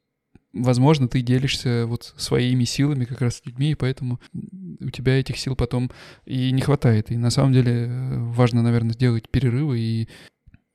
[0.62, 5.38] возможно, ты делишься вот своими силами как раз с людьми, и поэтому у тебя этих
[5.38, 5.91] сил потом
[6.26, 7.12] и не хватает.
[7.12, 10.10] И на самом деле важно, наверное, сделать перерывы и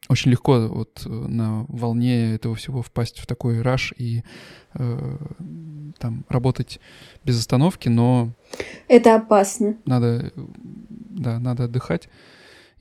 [0.09, 4.25] очень легко вот э, на волне этого всего впасть в такой раш и
[4.75, 5.17] э,
[5.99, 6.81] там работать
[7.25, 8.33] без остановки, но...
[8.89, 9.77] Это опасно.
[9.87, 12.09] Надо, да, надо отдыхать.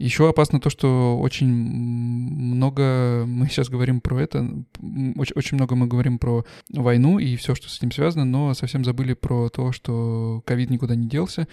[0.02, 4.40] Еще опасно то, что очень много мы сейчас говорим про это,
[4.80, 8.84] очень, очень много мы говорим про войну и все, что с этим связано, но совсем
[8.84, 11.48] забыли про то, что ковид никуда не делся,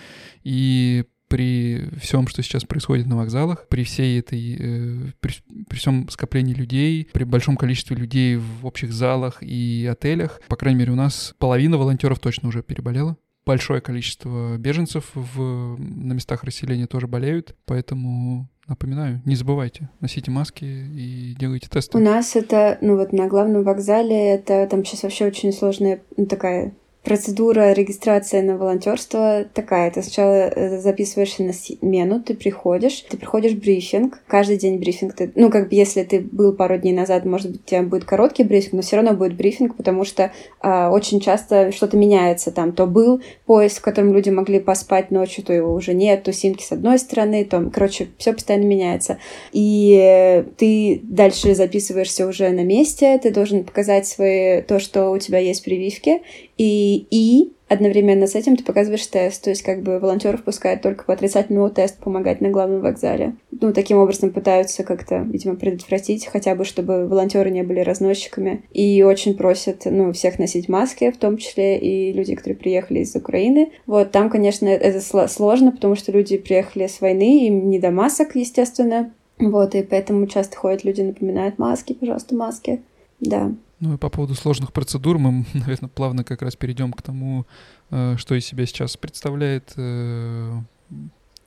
[0.44, 5.34] и при всем, что сейчас происходит на вокзалах, при всей этой, э, при,
[5.68, 10.78] при всем скоплении людей, при большом количестве людей в общих залах и отелях, по крайней
[10.78, 13.18] мере, у нас половина волонтеров точно уже переболела.
[13.48, 20.66] Большое количество беженцев в, на местах расселения тоже болеют, поэтому Напоминаю, не забывайте, носите маски
[20.66, 21.96] и делайте тесты.
[21.96, 26.26] У нас это, ну вот на главном вокзале, это там сейчас вообще очень сложная ну,
[26.26, 26.74] такая
[27.08, 29.90] Процедура регистрации на волонтерство такая.
[29.90, 34.20] Ты сначала э, записываешься на смену, ты приходишь, ты приходишь брифинг.
[34.26, 35.14] Каждый день брифинг.
[35.14, 38.04] Ты, ну, как бы если ты был пару дней назад, может быть, у тебя будет
[38.04, 40.32] короткий брифинг, но все равно будет брифинг, потому что
[40.62, 42.50] э, очень часто что-то меняется.
[42.50, 46.32] Там то был поезд, в котором люди могли поспать ночью, то его уже нет, то
[46.34, 49.16] симки с одной стороны, то, короче, все постоянно меняется.
[49.52, 55.38] И ты дальше записываешься уже на месте, ты должен показать свои, то, что у тебя
[55.38, 56.20] есть прививки,
[56.58, 61.04] и, и одновременно с этим ты показываешь тест, то есть как бы волонтеров пускают только
[61.04, 63.36] по отрицательному тесту помогать на главном вокзале.
[63.52, 68.64] Ну, таким образом пытаются как-то, видимо, предотвратить, хотя бы, чтобы волонтеры не были разносчиками.
[68.72, 73.14] И очень просят, ну, всех носить маски, в том числе и люди, которые приехали из
[73.14, 73.70] Украины.
[73.86, 78.34] Вот, там, конечно, это сложно, потому что люди приехали с войны, им не до масок,
[78.34, 79.12] естественно.
[79.38, 82.82] Вот, и поэтому часто ходят люди, напоминают маски, пожалуйста, маски.
[83.20, 83.52] Да.
[83.80, 87.46] Ну и по поводу сложных процедур мы, наверное, плавно как раз перейдем к тому,
[87.90, 90.60] э, что из себя сейчас представляет э,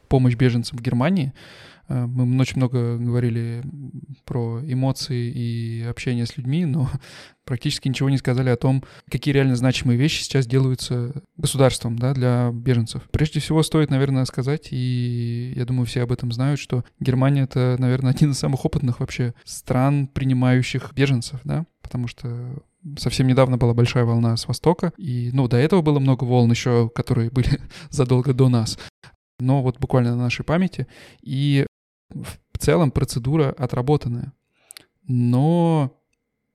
[0.08, 1.34] помощь беженцам в Германии.
[1.90, 3.64] Э, мы очень много говорили
[4.26, 6.90] про эмоции и общение с людьми, но
[7.52, 12.50] практически ничего не сказали о том, какие реально значимые вещи сейчас делаются государством да, для
[12.54, 13.02] беженцев.
[13.12, 17.76] Прежде всего, стоит, наверное, сказать, и я думаю, все об этом знают, что Германия— это,
[17.78, 22.64] наверное, один из самых опытных вообще стран, принимающих беженцев, да, потому что
[22.98, 26.90] совсем недавно была большая волна с Востока, и, ну, до этого было много волн еще,
[26.96, 28.80] которые были задолго до нас,
[29.42, 30.88] но вот буквально на нашей памяти,
[31.22, 31.66] и
[32.14, 34.32] в целом процедура отработанная.
[35.06, 36.01] Но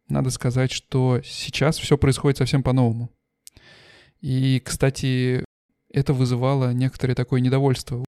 [0.09, 3.11] надо сказать, что сейчас все происходит совсем по-новому.
[4.21, 5.45] И, кстати,
[5.93, 8.05] это вызывало некоторое такое недовольство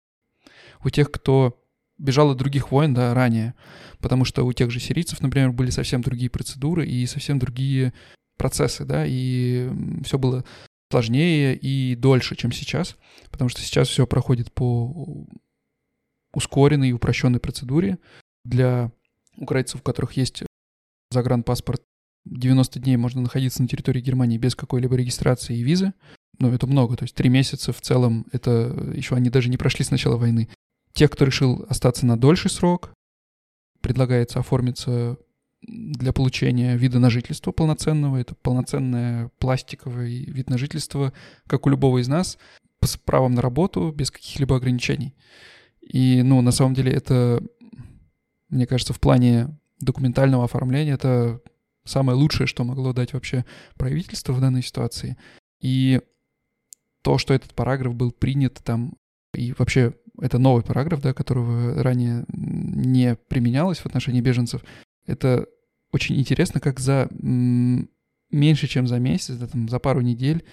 [0.84, 1.60] у тех, кто
[1.98, 3.54] бежал от других войн, да, ранее.
[3.98, 7.92] Потому что у тех же сирийцев, например, были совсем другие процедуры и совсем другие
[8.36, 9.68] процессы, да, и
[10.04, 10.44] все было
[10.90, 12.96] сложнее и дольше, чем сейчас,
[13.30, 15.26] потому что сейчас все проходит по
[16.32, 17.98] ускоренной и упрощенной процедуре.
[18.44, 18.92] Для
[19.36, 20.44] украинцев, у которых есть
[21.10, 21.82] загранпаспорт,
[22.24, 25.94] 90 дней можно находиться на территории Германии без какой-либо регистрации и визы.
[26.38, 29.84] Но это много, то есть три месяца в целом, это еще они даже не прошли
[29.84, 30.48] с начала войны.
[30.92, 32.92] Тех, кто решил остаться на дольший срок,
[33.80, 35.16] предлагается оформиться
[35.62, 38.18] для получения вида на жительство полноценного.
[38.18, 41.12] Это полноценное пластиковый вид на жительство,
[41.46, 42.38] как у любого из нас,
[42.84, 45.14] с правом на работу, без каких-либо ограничений.
[45.80, 47.42] И, ну, на самом деле это,
[48.48, 51.40] мне кажется, в плане документального оформления это
[51.84, 53.44] самое лучшее, что могло дать вообще
[53.76, 55.16] правительство в данной ситуации.
[55.60, 56.00] И
[57.02, 58.94] то, что этот параграф был принят там,
[59.34, 64.62] и вообще это новый параграф, да, которого ранее не применялось в отношении беженцев,
[65.06, 65.46] это
[65.92, 70.44] очень интересно, как за меньше, чем за месяц, да, там, за пару недель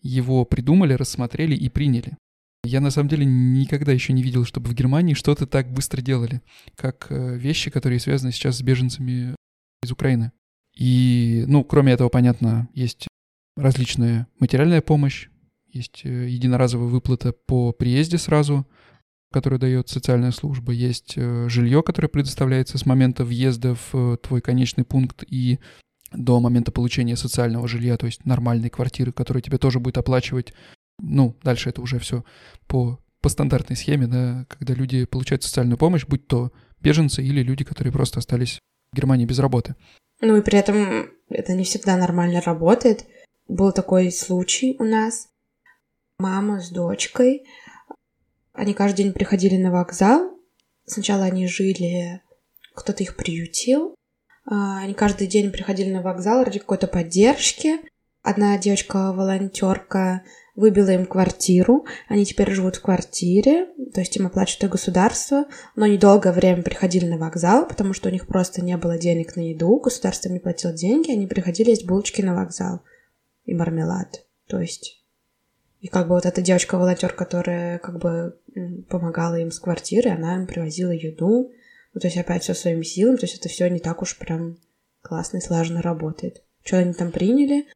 [0.00, 2.16] его придумали, рассмотрели и приняли.
[2.64, 6.42] Я на самом деле никогда еще не видел, чтобы в Германии что-то так быстро делали,
[6.76, 9.34] как э, вещи, которые связаны сейчас с беженцами
[9.82, 10.30] из Украины.
[10.74, 13.08] И, ну, кроме этого, понятно, есть
[13.56, 15.28] различная материальная помощь,
[15.72, 18.64] есть э, единоразовая выплата по приезде сразу,
[19.32, 24.84] которую дает социальная служба, есть э, жилье, которое предоставляется с момента въезда в твой конечный
[24.84, 25.58] пункт и
[26.12, 30.52] до момента получения социального жилья, то есть нормальной квартиры, которую тебе тоже будет оплачивать
[31.02, 32.24] ну, дальше это уже все
[32.66, 37.64] по, по стандартной схеме, да, когда люди получают социальную помощь, будь то беженцы или люди,
[37.64, 38.58] которые просто остались
[38.92, 39.74] в Германии без работы.
[40.20, 43.04] Ну и при этом это не всегда нормально работает.
[43.48, 45.28] Был такой случай у нас.
[46.18, 47.44] Мама с дочкой.
[48.52, 50.38] Они каждый день приходили на вокзал.
[50.84, 52.22] Сначала они жили,
[52.74, 53.96] кто-то их приютил.
[54.44, 57.80] А, они каждый день приходили на вокзал ради какой-то поддержки.
[58.22, 60.22] Одна девочка-волонтерка
[60.54, 65.46] выбила им квартиру, они теперь живут в квартире, то есть им оплачивает государство,
[65.76, 69.36] но они долгое время приходили на вокзал, потому что у них просто не было денег
[69.36, 72.82] на еду, государство не платило деньги, они приходили есть булочки на вокзал
[73.44, 74.98] и мармелад, то есть...
[75.80, 78.38] И как бы вот эта девочка-волонтер, которая как бы
[78.88, 81.50] помогала им с квартиры, она им привозила еду,
[81.92, 84.58] ну, то есть опять все своими силами, то есть это все не так уж прям
[85.00, 86.44] классно и слаженно работает.
[86.62, 87.66] Что они там приняли?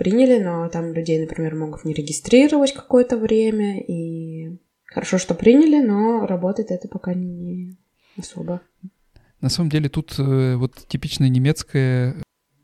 [0.00, 6.26] Приняли, но там людей, например, могут не регистрировать какое-то время, и хорошо, что приняли, но
[6.26, 7.76] работает это пока не
[8.16, 8.62] особо.
[9.42, 12.16] На самом деле тут э, вот типичное немецкое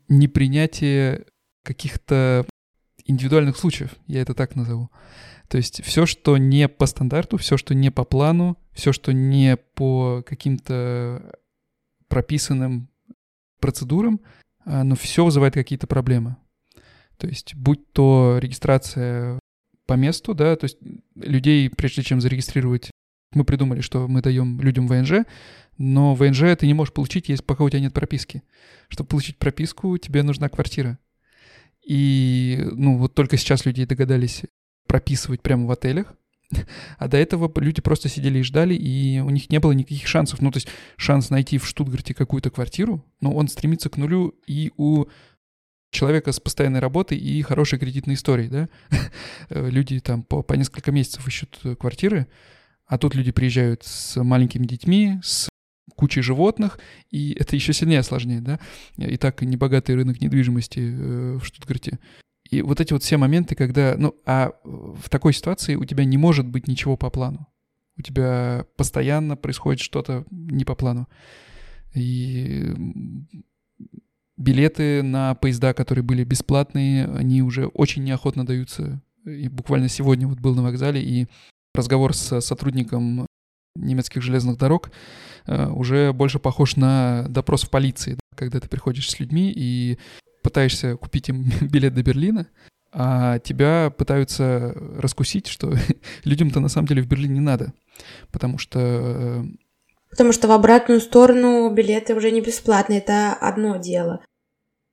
[0.07, 1.27] непринятие
[1.63, 2.43] каких-то
[3.05, 4.89] индивидуальных случаев, я это так назову.
[5.47, 9.57] То есть все, что не по стандарту, все, что не по плану, все, что не
[9.75, 11.37] по каким-то
[12.07, 12.89] прописанным
[13.59, 14.21] процедурам,
[14.65, 16.37] но все вызывает какие-то проблемы.
[17.17, 19.39] То есть будь то регистрация
[19.85, 20.77] по месту, да, то есть
[21.15, 22.91] людей, прежде чем зарегистрировать,
[23.33, 25.25] мы придумали, что мы даем людям ВНЖ,
[25.77, 28.43] но ВНЖ ты не можешь получить, если пока у тебя нет прописки.
[28.89, 30.97] Чтобы получить прописку, тебе нужна квартира.
[31.85, 34.43] И, ну, вот только сейчас люди догадались
[34.87, 36.15] прописывать прямо в отелях,
[36.97, 40.41] а до этого люди просто сидели и ждали, и у них не было никаких шансов.
[40.41, 44.71] Ну, то есть шанс найти в Штутгарте какую-то квартиру, но он стремится к нулю и
[44.77, 45.05] у
[45.91, 48.69] человека с постоянной работой и хорошей кредитной историей, да?
[49.49, 52.27] люди там по, по несколько месяцев ищут квартиры,
[52.85, 55.49] а тут люди приезжают с маленькими детьми, с
[55.95, 56.79] кучей животных,
[57.09, 58.59] и это еще сильнее осложняет, да?
[58.97, 61.99] И так небогатый рынок недвижимости э, в Штутгарте.
[62.49, 66.17] И вот эти вот все моменты, когда, ну, а в такой ситуации у тебя не
[66.17, 67.47] может быть ничего по плану.
[67.97, 71.09] У тебя постоянно происходит что-то не по плану.
[71.93, 72.73] И
[74.37, 79.01] билеты на поезда, которые были бесплатные, они уже очень неохотно даются.
[79.25, 81.27] И буквально сегодня вот был на вокзале, и
[81.73, 83.25] разговор с сотрудником
[83.75, 84.91] немецких железных дорог
[85.45, 89.97] э, уже больше похож на допрос в полиции, да, когда ты приходишь с людьми и
[90.43, 92.47] пытаешься купить им билет до Берлина,
[92.91, 95.73] а тебя пытаются раскусить, что
[96.23, 97.73] людям-то на самом деле в Берлин не надо,
[98.31, 99.43] потому что э,
[100.09, 104.21] Потому что в обратную сторону билеты уже не бесплатные, это одно дело.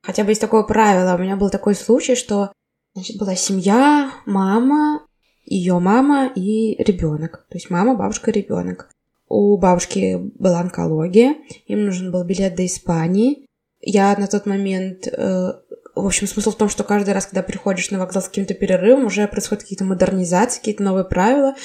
[0.01, 1.15] Хотя бы есть такое правило.
[1.15, 2.51] У меня был такой случай, что
[2.93, 5.05] значит, была семья, мама,
[5.45, 7.45] ее мама и ребенок.
[7.49, 8.89] То есть мама, бабушка, ребенок.
[9.27, 11.35] У бабушки была онкология,
[11.65, 13.47] им нужен был билет до Испании.
[13.81, 15.53] Я на тот момент э,
[15.95, 19.05] в общем, смысл в том, что каждый раз, когда приходишь на вокзал с каким-то перерывом,
[19.05, 21.55] уже происходят какие-то модернизации, какие-то новые правила.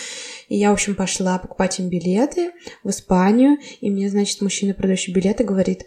[0.48, 2.52] И я, в общем, пошла покупать им билеты
[2.84, 3.58] в Испанию.
[3.80, 5.86] И мне, значит, мужчина, продающий билеты, говорит,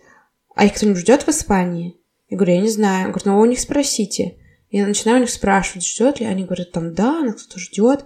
[0.56, 1.96] а их кто-нибудь ждет в Испании?
[2.30, 3.06] Я говорю, я не знаю.
[3.06, 4.38] Он говорит, ну вы у них спросите.
[4.70, 6.26] Я начинаю у них спрашивать, ждет ли.
[6.26, 8.06] Они говорят, там, да, она кто-то ждет.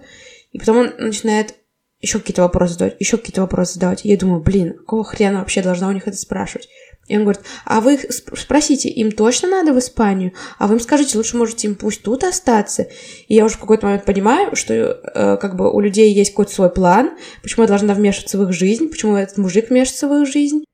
[0.52, 1.54] И потом он начинает
[2.00, 4.04] еще какие-то вопросы задавать, еще какие-то вопросы задавать.
[4.04, 6.68] И я думаю, блин, какого хрена вообще должна у них это спрашивать?
[7.08, 10.32] И он говорит, а вы спросите, им точно надо в Испанию?
[10.58, 12.86] А вы им скажите, лучше можете им пусть тут остаться.
[13.26, 16.52] И я уже в какой-то момент понимаю, что э, как бы у людей есть какой-то
[16.52, 20.28] свой план, почему я должна вмешиваться в их жизнь, почему этот мужик вмешивается в их
[20.30, 20.64] жизнь.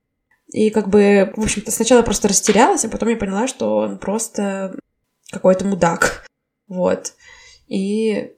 [0.52, 3.98] И как бы, в общем-то, сначала я просто растерялась, а потом я поняла, что он
[3.98, 4.76] просто
[5.30, 6.26] какой-то мудак.
[6.68, 7.14] Вот.
[7.68, 8.32] И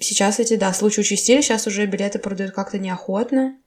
[0.00, 3.58] сейчас эти, да, случаи участились, сейчас уже билеты продают как-то неохотно.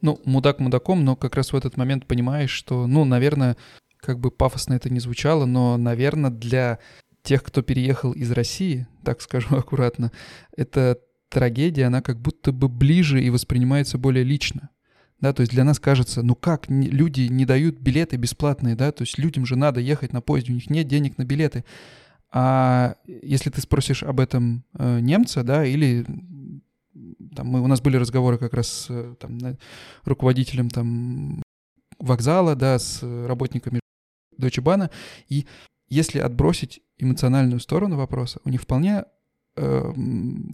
[0.00, 3.56] Ну, мудак мудаком, но как раз в этот момент понимаешь, что, ну, наверное,
[4.00, 6.78] как бы пафосно это не звучало, но, наверное, для
[7.22, 10.12] тех, кто переехал из России, так скажу аккуратно,
[10.56, 14.70] эта трагедия, она как будто бы ближе и воспринимается более лично.
[15.20, 19.02] Да, то есть для нас кажется, ну как люди не дают билеты бесплатные, да, то
[19.02, 21.64] есть людям же надо ехать на поезде, у них нет денег на билеты.
[22.30, 26.06] А если ты спросишь об этом э, немца, да, или
[27.38, 29.38] там мы, у нас были разговоры как раз э, там,
[30.04, 31.40] руководителем там
[32.00, 33.78] вокзала, да, с работниками
[34.36, 34.90] Deutsche Bahn,
[35.28, 35.46] и
[35.88, 39.04] если отбросить эмоциональную сторону вопроса, у них вполне
[39.56, 39.92] э,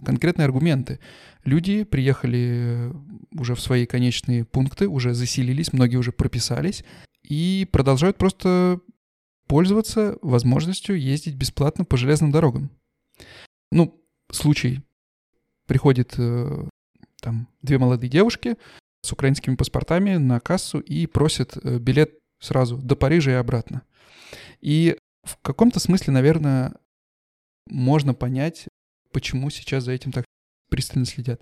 [0.05, 0.99] конкретные аргументы.
[1.43, 2.93] Люди приехали
[3.31, 6.85] уже в свои конечные пункты, уже заселились, многие уже прописались
[7.23, 8.79] и продолжают просто
[9.47, 12.69] пользоваться возможностью ездить бесплатно по железным дорогам.
[13.71, 13.99] Ну,
[14.31, 14.81] случай.
[15.65, 16.67] Приходит э,
[17.25, 18.55] там две молодые девушки
[19.01, 23.81] с украинскими паспортами на кассу и просят э, билет сразу до Парижа и обратно.
[24.61, 26.75] И в каком-то смысле, наверное,
[27.67, 28.67] можно понять,
[29.11, 30.25] почему сейчас за этим так
[30.69, 31.41] пристально следят.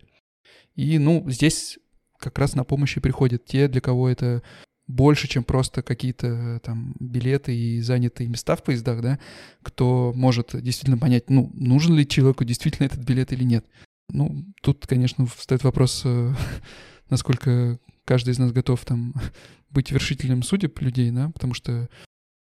[0.76, 1.80] И, ну, здесь
[2.18, 4.42] как раз на помощь и приходят те, для кого это
[4.88, 9.20] больше, чем просто какие-то э, там билеты и занятые места в поездах, да,
[9.62, 13.66] кто может действительно понять, ну, нужен ли человеку действительно этот билет или нет.
[14.14, 16.34] Ну, тут, конечно, встает вопрос, э,
[17.10, 19.14] насколько каждый из нас готов там
[19.70, 21.90] быть вершителем судеб людей, да, потому что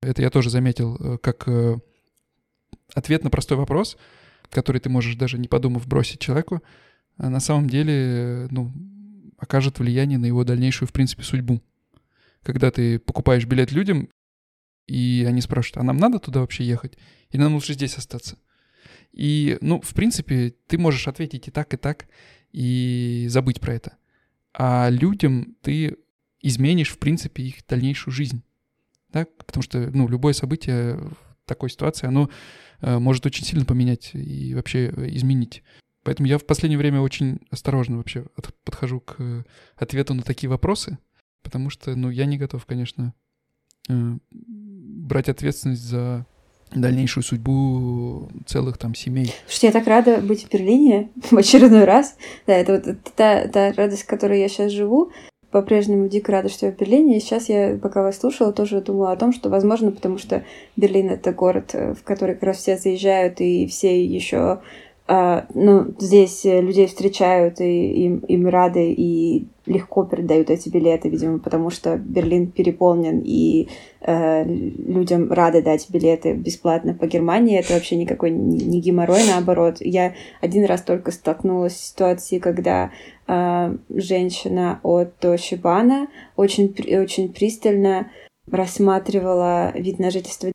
[0.03, 1.49] это я тоже заметил э, как
[2.95, 3.97] ответ на простой вопрос,
[4.51, 6.63] который ты можешь даже не подумав бросить человеку,
[7.19, 8.73] на самом деле, ну,
[9.37, 11.61] окажет влияние на его дальнейшую, в принципе, судьбу
[12.43, 14.09] когда ты покупаешь билет людям,
[14.87, 16.97] и они спрашивают, а нам надо туда вообще ехать?
[17.31, 18.39] Или нам лучше здесь остаться?
[19.13, 22.07] И, ну, в принципе, ты можешь ответить и так, и так,
[22.53, 23.97] и забыть про это.
[24.53, 25.97] А людям ты
[26.41, 28.43] изменишь, в принципе, их дальнейшую жизнь.
[29.11, 29.27] Да?
[29.39, 32.31] Потому что, ну, любое событие в такой ситуации, оно
[32.81, 35.63] э, может очень сильно поменять и вообще изменить.
[36.03, 38.27] Поэтому я в последнее время очень осторожно вообще
[38.65, 39.45] подхожу к
[39.77, 40.99] ответу на такие вопросы,
[41.43, 43.15] потому что, ну, я не готов, конечно,
[43.89, 46.27] э, брать ответственность за
[46.73, 49.33] дальнейшую судьбу целых там семей.
[49.47, 52.17] Слушайте, я так рада быть в Берлине в очередной раз.
[52.47, 55.11] Да, это вот та, та радость, в которой я сейчас живу.
[55.51, 57.17] По-прежнему дико рада, что я в Берлине.
[57.17, 60.45] И сейчас я, пока вас слушала, тоже думала о том, что, возможно, потому что
[60.77, 64.61] Берлин— это город, э, в который как раз все заезжают, и все еще
[65.09, 71.71] ну, здесь людей встречают и им, им рады и легко передают эти билеты, видимо, потому
[71.71, 73.69] что Берлин переполнен и
[74.01, 77.59] э, людям рады дать билеты бесплатно по Германии.
[77.59, 79.77] Это вообще никакой не, геморрой, наоборот.
[79.81, 82.91] Я один раз только столкнулась с ситуацией, когда
[83.27, 88.11] э, женщина от Тошибана очень, очень пристально
[88.51, 90.51] рассматривала вид на жительство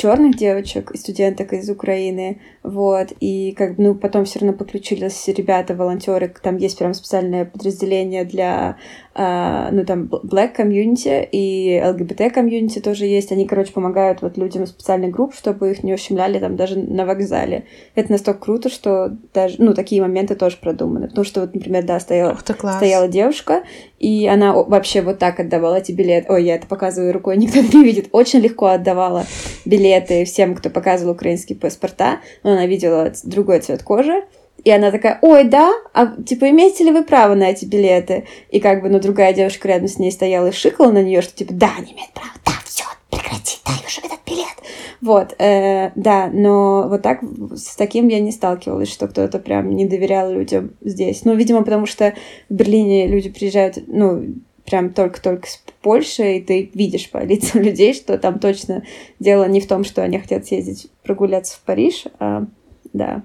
[0.00, 5.28] черных девочек и студенток из Украины, вот, и как бы, ну, потом все равно подключились
[5.28, 8.78] ребята, волонтеры, там есть прям специальное подразделение для,
[9.14, 14.62] э, ну, там, black community и LGBT community тоже есть, они, короче, помогают вот людям
[14.62, 17.64] из специальных групп, чтобы их не ущемляли там даже на вокзале.
[17.94, 22.00] Это настолько круто, что даже, ну, такие моменты тоже продуманы, потому что вот, например, да,
[22.00, 23.64] стояла, стояла девушка,
[24.00, 26.32] и она вообще вот так отдавала эти билеты.
[26.32, 28.08] Ой, я это показываю рукой, никто не видит.
[28.12, 29.26] Очень легко отдавала
[29.66, 32.20] билеты всем, кто показывал украинские паспорта.
[32.42, 34.24] Но она видела другой цвет кожи.
[34.64, 38.26] И она такая, ой, да, а типа имеете ли вы право на эти билеты?
[38.50, 41.34] И как бы, ну, другая девушка рядом с ней стояла и шикала на нее, что
[41.34, 44.59] типа, да, они имеют право, да, все, прекрати, дай уже этот билет.
[45.00, 47.22] Вот, э, да, но вот так,
[47.54, 51.24] с таким я не сталкивалась, что кто-то прям не доверял людям здесь.
[51.24, 52.14] Ну, видимо, потому что
[52.50, 54.34] в Берлине люди приезжают, ну,
[54.66, 58.84] прям только-только с Польши, и ты видишь по лицам людей, что там точно
[59.18, 62.44] дело не в том, что они хотят съездить прогуляться в Париж, а
[62.92, 63.22] да.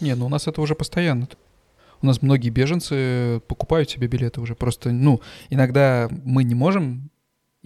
[0.00, 1.28] Не, ну у нас это уже постоянно.
[2.02, 4.54] У нас многие беженцы покупают себе билеты уже.
[4.54, 5.20] Просто, ну,
[5.50, 7.10] иногда мы не можем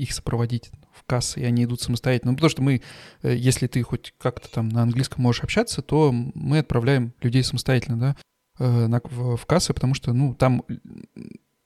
[0.00, 2.32] их сопроводить в кассы, и они идут самостоятельно.
[2.32, 2.80] Ну, потому что мы,
[3.22, 7.98] э, если ты хоть как-то там на английском можешь общаться, то мы отправляем людей самостоятельно,
[7.98, 8.16] да,
[8.58, 10.64] э, в, в кассы, потому что, ну, там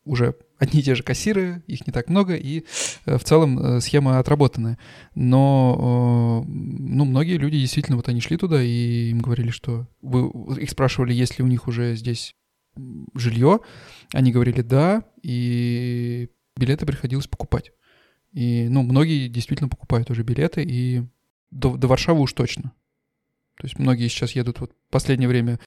[0.05, 2.65] уже одни и те же кассиры, их не так много, и
[3.07, 4.79] э, в целом схема отработанная.
[5.15, 9.87] Но, ну, многие люди действительно, вот они шли туда, и им говорили, что...
[10.03, 12.35] Вы, их спрашивали, есть ли у них уже здесь
[13.15, 13.61] жилье,
[14.13, 17.73] они говорили «да», и билеты приходилось покупать.
[18.35, 21.05] И, ну, многие действительно покупают уже билеты, и
[21.51, 22.73] до, до Варшавы уж точно.
[23.57, 25.61] То есть многие сейчас едут вот в последнее время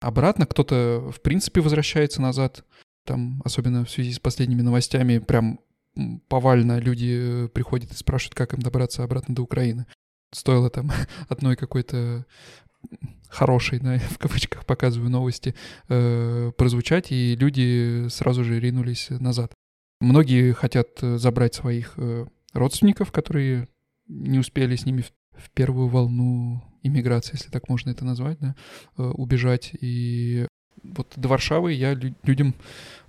[0.00, 2.64] обратно, кто-то, в принципе, возвращается назад,
[3.04, 5.58] там, особенно в связи с последними новостями, прям
[6.28, 9.86] повально люди приходят и спрашивают, как им добраться обратно до Украины.
[10.32, 10.92] Стоило там
[11.28, 12.26] одной какой-то
[13.28, 15.54] хорошей, да, в кавычках показываю новости,
[15.88, 19.52] э, прозвучать, и люди сразу же ринулись назад.
[20.02, 23.68] Многие хотят э, забрать своих э, родственников, которые
[24.08, 28.56] не успели с ними в, первую волну иммиграции, если так можно это назвать, да,
[28.98, 29.70] э, убежать.
[29.80, 30.46] И
[30.82, 32.54] вот до Варшавы я лю- людям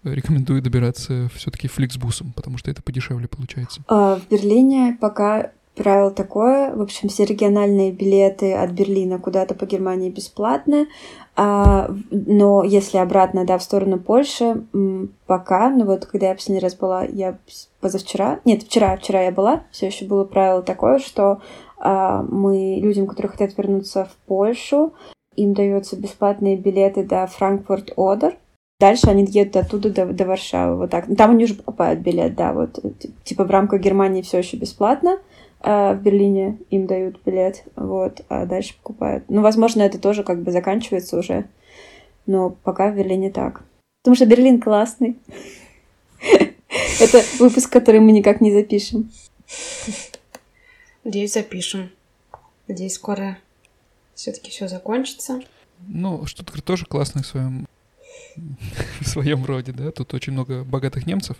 [0.03, 3.83] рекомендую добираться все-таки фликсбусом, потому что это подешевле получается.
[3.87, 6.75] А в Берлине пока правило такое.
[6.75, 10.87] В общем, все региональные билеты от Берлина куда-то по Германии бесплатны.
[11.35, 14.63] А, но если обратно, да, в сторону Польши,
[15.25, 17.37] пока, ну вот когда я последний раз была, я
[17.81, 21.41] позавчера, нет, вчера, вчера я была, все еще было правило такое, что
[21.77, 24.93] а, мы людям, которые хотят вернуться в Польшу,
[25.35, 28.37] им даются бесплатные билеты до Франкфурт-Одер,
[28.79, 31.05] Дальше они едут оттуда до, до Варшавы, вот так.
[31.15, 32.79] Там они уже покупают билет, да, вот.
[33.23, 35.19] Типа в рамках Германии все еще бесплатно,
[35.63, 39.23] в Берлине им дают билет, вот, а дальше покупают.
[39.29, 41.45] Ну, возможно, это тоже как бы заканчивается уже,
[42.25, 43.63] но пока в Берлине так.
[44.03, 45.17] Потому что Берлин классный.
[46.99, 49.09] Это выпуск, который мы никак не запишем.
[51.03, 51.91] Надеюсь, запишем.
[52.67, 53.37] Надеюсь, скоро
[54.13, 55.41] все-таки все закончится.
[55.87, 57.67] Ну, что-то тоже классное в своем
[59.01, 61.37] в своем роде, да, тут очень много богатых немцев,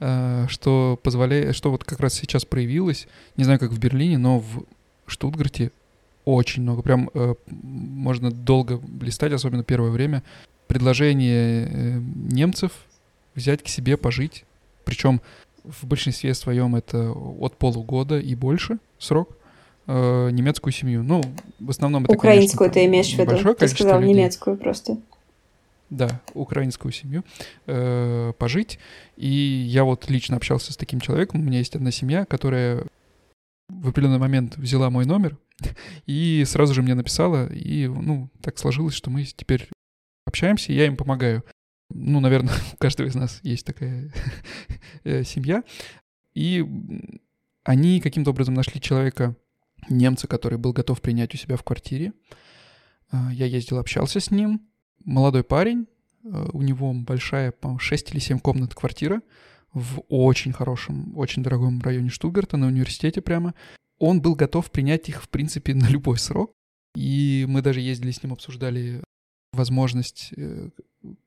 [0.00, 3.06] э, что позволяет, что вот как раз сейчас проявилось,
[3.36, 4.64] не знаю, как в Берлине, но в
[5.06, 5.70] Штутгарте
[6.24, 10.22] очень много, прям э, можно долго листать, особенно первое время,
[10.66, 12.72] предложение э, немцев
[13.34, 14.44] взять к себе пожить,
[14.84, 15.20] причем
[15.64, 19.36] в большинстве своем это от полугода и больше срок,
[19.86, 21.02] немецкую семью.
[21.02, 21.22] Ну,
[21.58, 23.54] в основном это, Украинскую конечно, ты имеешь в виду?
[23.54, 24.14] Ты сказал людей.
[24.14, 24.98] немецкую просто
[25.90, 27.24] да, украинскую семью,
[27.66, 28.78] э, пожить.
[29.16, 31.40] И я вот лично общался с таким человеком.
[31.40, 32.84] У меня есть одна семья, которая
[33.68, 35.38] в определенный момент взяла мой номер
[36.06, 37.52] и сразу же мне написала.
[37.52, 39.68] И, ну, так сложилось, что мы теперь
[40.26, 41.44] общаемся, и я им помогаю.
[41.90, 44.12] Ну, наверное, у каждого из нас есть такая
[45.04, 45.62] э, семья.
[46.34, 46.64] И
[47.62, 49.36] они каким-то образом нашли человека,
[49.88, 52.12] немца, который был готов принять у себя в квартире.
[53.12, 54.60] Э, я ездил, общался с ним,
[55.04, 55.86] молодой парень,
[56.24, 59.22] э, у него большая, по 6 или 7 комнат квартира
[59.72, 63.54] в очень хорошем, очень дорогом районе Штутгарта, на университете прямо.
[63.98, 66.52] Он был готов принять их, в принципе, на любой срок.
[66.94, 69.02] И мы даже ездили с ним, обсуждали
[69.52, 70.70] возможность, э,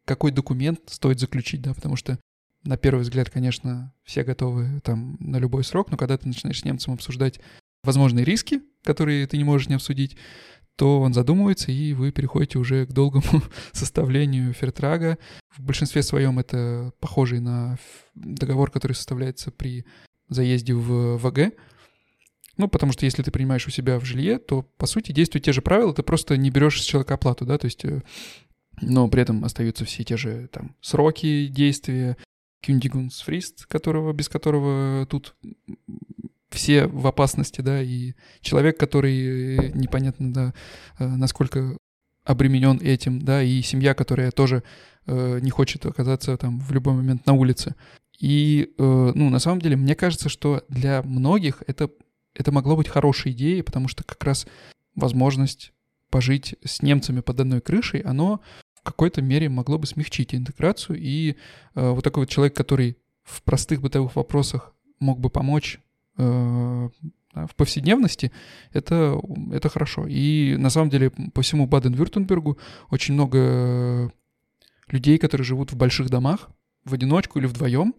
[0.06, 2.20] какой документ стоит заключить, да, потому что
[2.64, 6.66] на первый взгляд, конечно, все готовы там на любой срок, но когда ты начинаешь с
[6.66, 7.40] немцем обсуждать
[7.84, 10.18] возможные риски, которые ты не можешь не обсудить,
[10.78, 13.42] то он задумывается, и вы переходите уже к долгому
[13.74, 15.18] составлению фертрага.
[15.58, 17.78] В большинстве своем это похожий на
[18.14, 19.86] договор, который составляется при
[20.30, 21.54] заезде в ВГ.
[22.58, 25.52] Ну, потому что если ты принимаешь у себя в жилье, то, по сути, действуют те
[25.52, 28.02] же правила, ты просто не берешь с человека оплату, да, то есть, э,
[28.82, 32.18] но при этом остаются все те же там сроки действия,
[32.62, 35.36] Кюндигунсфрист, которого, без которого тут
[36.50, 40.54] все в опасности, да, и человек, который э, непонятно, да,
[41.00, 41.78] э, насколько
[42.24, 44.64] обременен этим, да, и семья, которая тоже
[45.06, 47.76] э, не хочет оказаться там в любой момент на улице.
[48.20, 51.90] И, э, ну, на самом деле, мне кажется, что для многих это,
[52.34, 54.48] это могло быть хорошей идеей, потому что как раз
[54.96, 55.72] возможность
[56.10, 58.42] пожить с немцами под одной крышей, оно
[58.74, 61.32] в какой-то мере могло бы смягчить интеграцию, и
[61.76, 65.80] э, вот такой вот человек, который в простых бытовых вопросах мог бы помочь
[66.18, 68.32] в повседневности,
[68.74, 69.20] это,
[69.52, 70.08] это хорошо.
[70.08, 72.58] И на самом деле по всему Баден-Вюртембергу
[72.90, 74.12] очень много
[74.88, 76.50] людей, которые живут в больших домах,
[76.84, 77.94] в одиночку или вдвоем,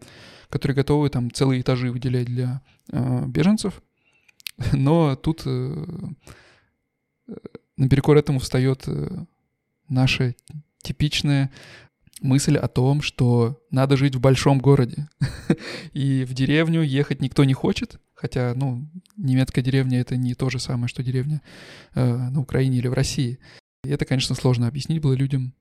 [0.48, 3.82] которые готовы там целые этажи выделять для э, беженцев.
[4.72, 5.86] Но тут э,
[7.76, 9.24] наперекор этому встает э,
[9.88, 10.36] наше
[10.82, 11.50] типичное
[12.20, 15.08] мысль о том, что надо жить в большом городе.
[15.92, 20.58] И в деревню ехать никто не хочет, хотя, ну, немецкая деревня— это не то же
[20.58, 21.40] самое, что деревня
[21.94, 23.38] э, на Украине или в России.
[23.84, 25.54] И это, конечно, сложно объяснить было людям,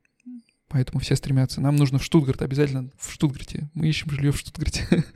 [0.67, 1.61] поэтому все стремятся.
[1.61, 3.69] Нам нужно в Штутгарт, обязательно в Штутгарте.
[3.75, 5.05] Мы ищем жилье в Штутгарте.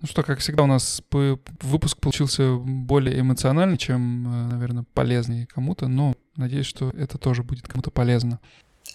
[0.00, 5.86] Ну что, как всегда, у нас выпуск получился более эмоциональный, чем, э, наверное, полезный кому-то,
[5.86, 8.40] но надеюсь, что это тоже будет кому-то полезно.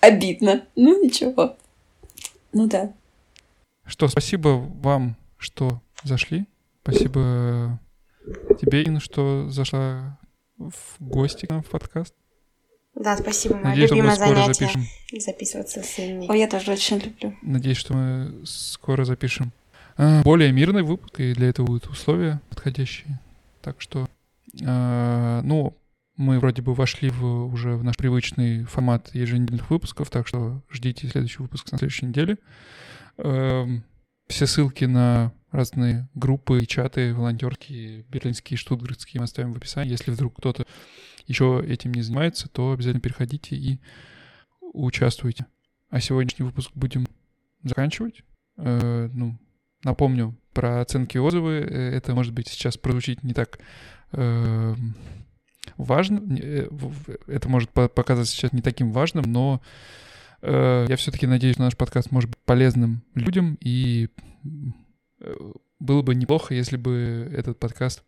[0.02, 0.66] Обидно.
[0.76, 1.56] Ну ничего.
[2.52, 2.94] Ну да.
[3.88, 6.46] Что, спасибо вам, что зашли.
[6.84, 7.80] Спасибо
[8.60, 10.20] тебе, Инна, что зашла
[10.58, 12.14] в гости к нам в подкаст.
[12.96, 13.56] Да, спасибо.
[13.56, 14.66] Мое Надеюсь, любимое что мы скоро занятие.
[14.66, 14.86] запишем.
[15.20, 16.28] Записываться с Инной.
[16.28, 17.36] Ой, я тоже очень люблю.
[17.42, 19.52] Надеюсь, что мы скоро запишем
[19.98, 23.20] а, более мирный выпуск, и для этого будут условия подходящие.
[23.62, 24.08] Так что,
[24.62, 25.76] э, ну,
[26.16, 31.08] мы вроде бы вошли в, уже в наш привычный формат еженедельных выпусков, так что ждите
[31.08, 32.38] следующий выпуск на следующей неделе.
[33.18, 33.66] Э,
[34.28, 39.92] все ссылки на разные группы чаты волонтерские, берлинские, штутгартские мы оставим в описании.
[39.92, 40.66] Если вдруг кто-то
[41.26, 43.80] еще этим не занимается, то обязательно переходите и
[44.62, 45.46] участвуйте.
[45.90, 47.08] А сегодняшний выпуск будем
[47.64, 48.24] заканчивать.
[48.58, 49.38] Э, ну,
[49.84, 51.54] Напомню про оценки и отзывы.
[51.60, 53.60] Э, это, может быть, сейчас прозвучит не так
[54.12, 54.76] э,
[55.78, 56.22] важно.
[56.40, 56.68] Э,
[57.28, 59.62] это может показаться сейчас не таким важным, но
[60.42, 64.10] я все-таки надеюсь, что наш подкаст может быть полезным людям, и
[65.20, 65.36] э,
[65.80, 68.04] было бы неплохо, если бы этот подкаст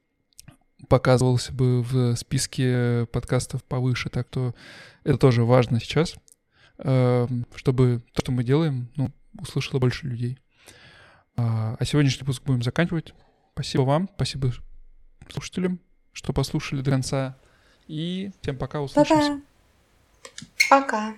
[0.88, 4.56] показывался бы в списке подкастов повыше, так то
[5.03, 6.15] это тоже важно сейчас,
[6.77, 10.39] чтобы то, что мы делаем, ну, услышало больше людей.
[11.35, 13.14] А, а сегодняшний выпуск будем заканчивать.
[13.53, 14.51] Спасибо вам, спасибо
[15.30, 15.80] слушателям,
[16.11, 17.38] что послушали до конца.
[17.88, 19.41] И всем пока, услышимся.
[20.69, 21.14] Пока.
[21.14, 21.15] Пока.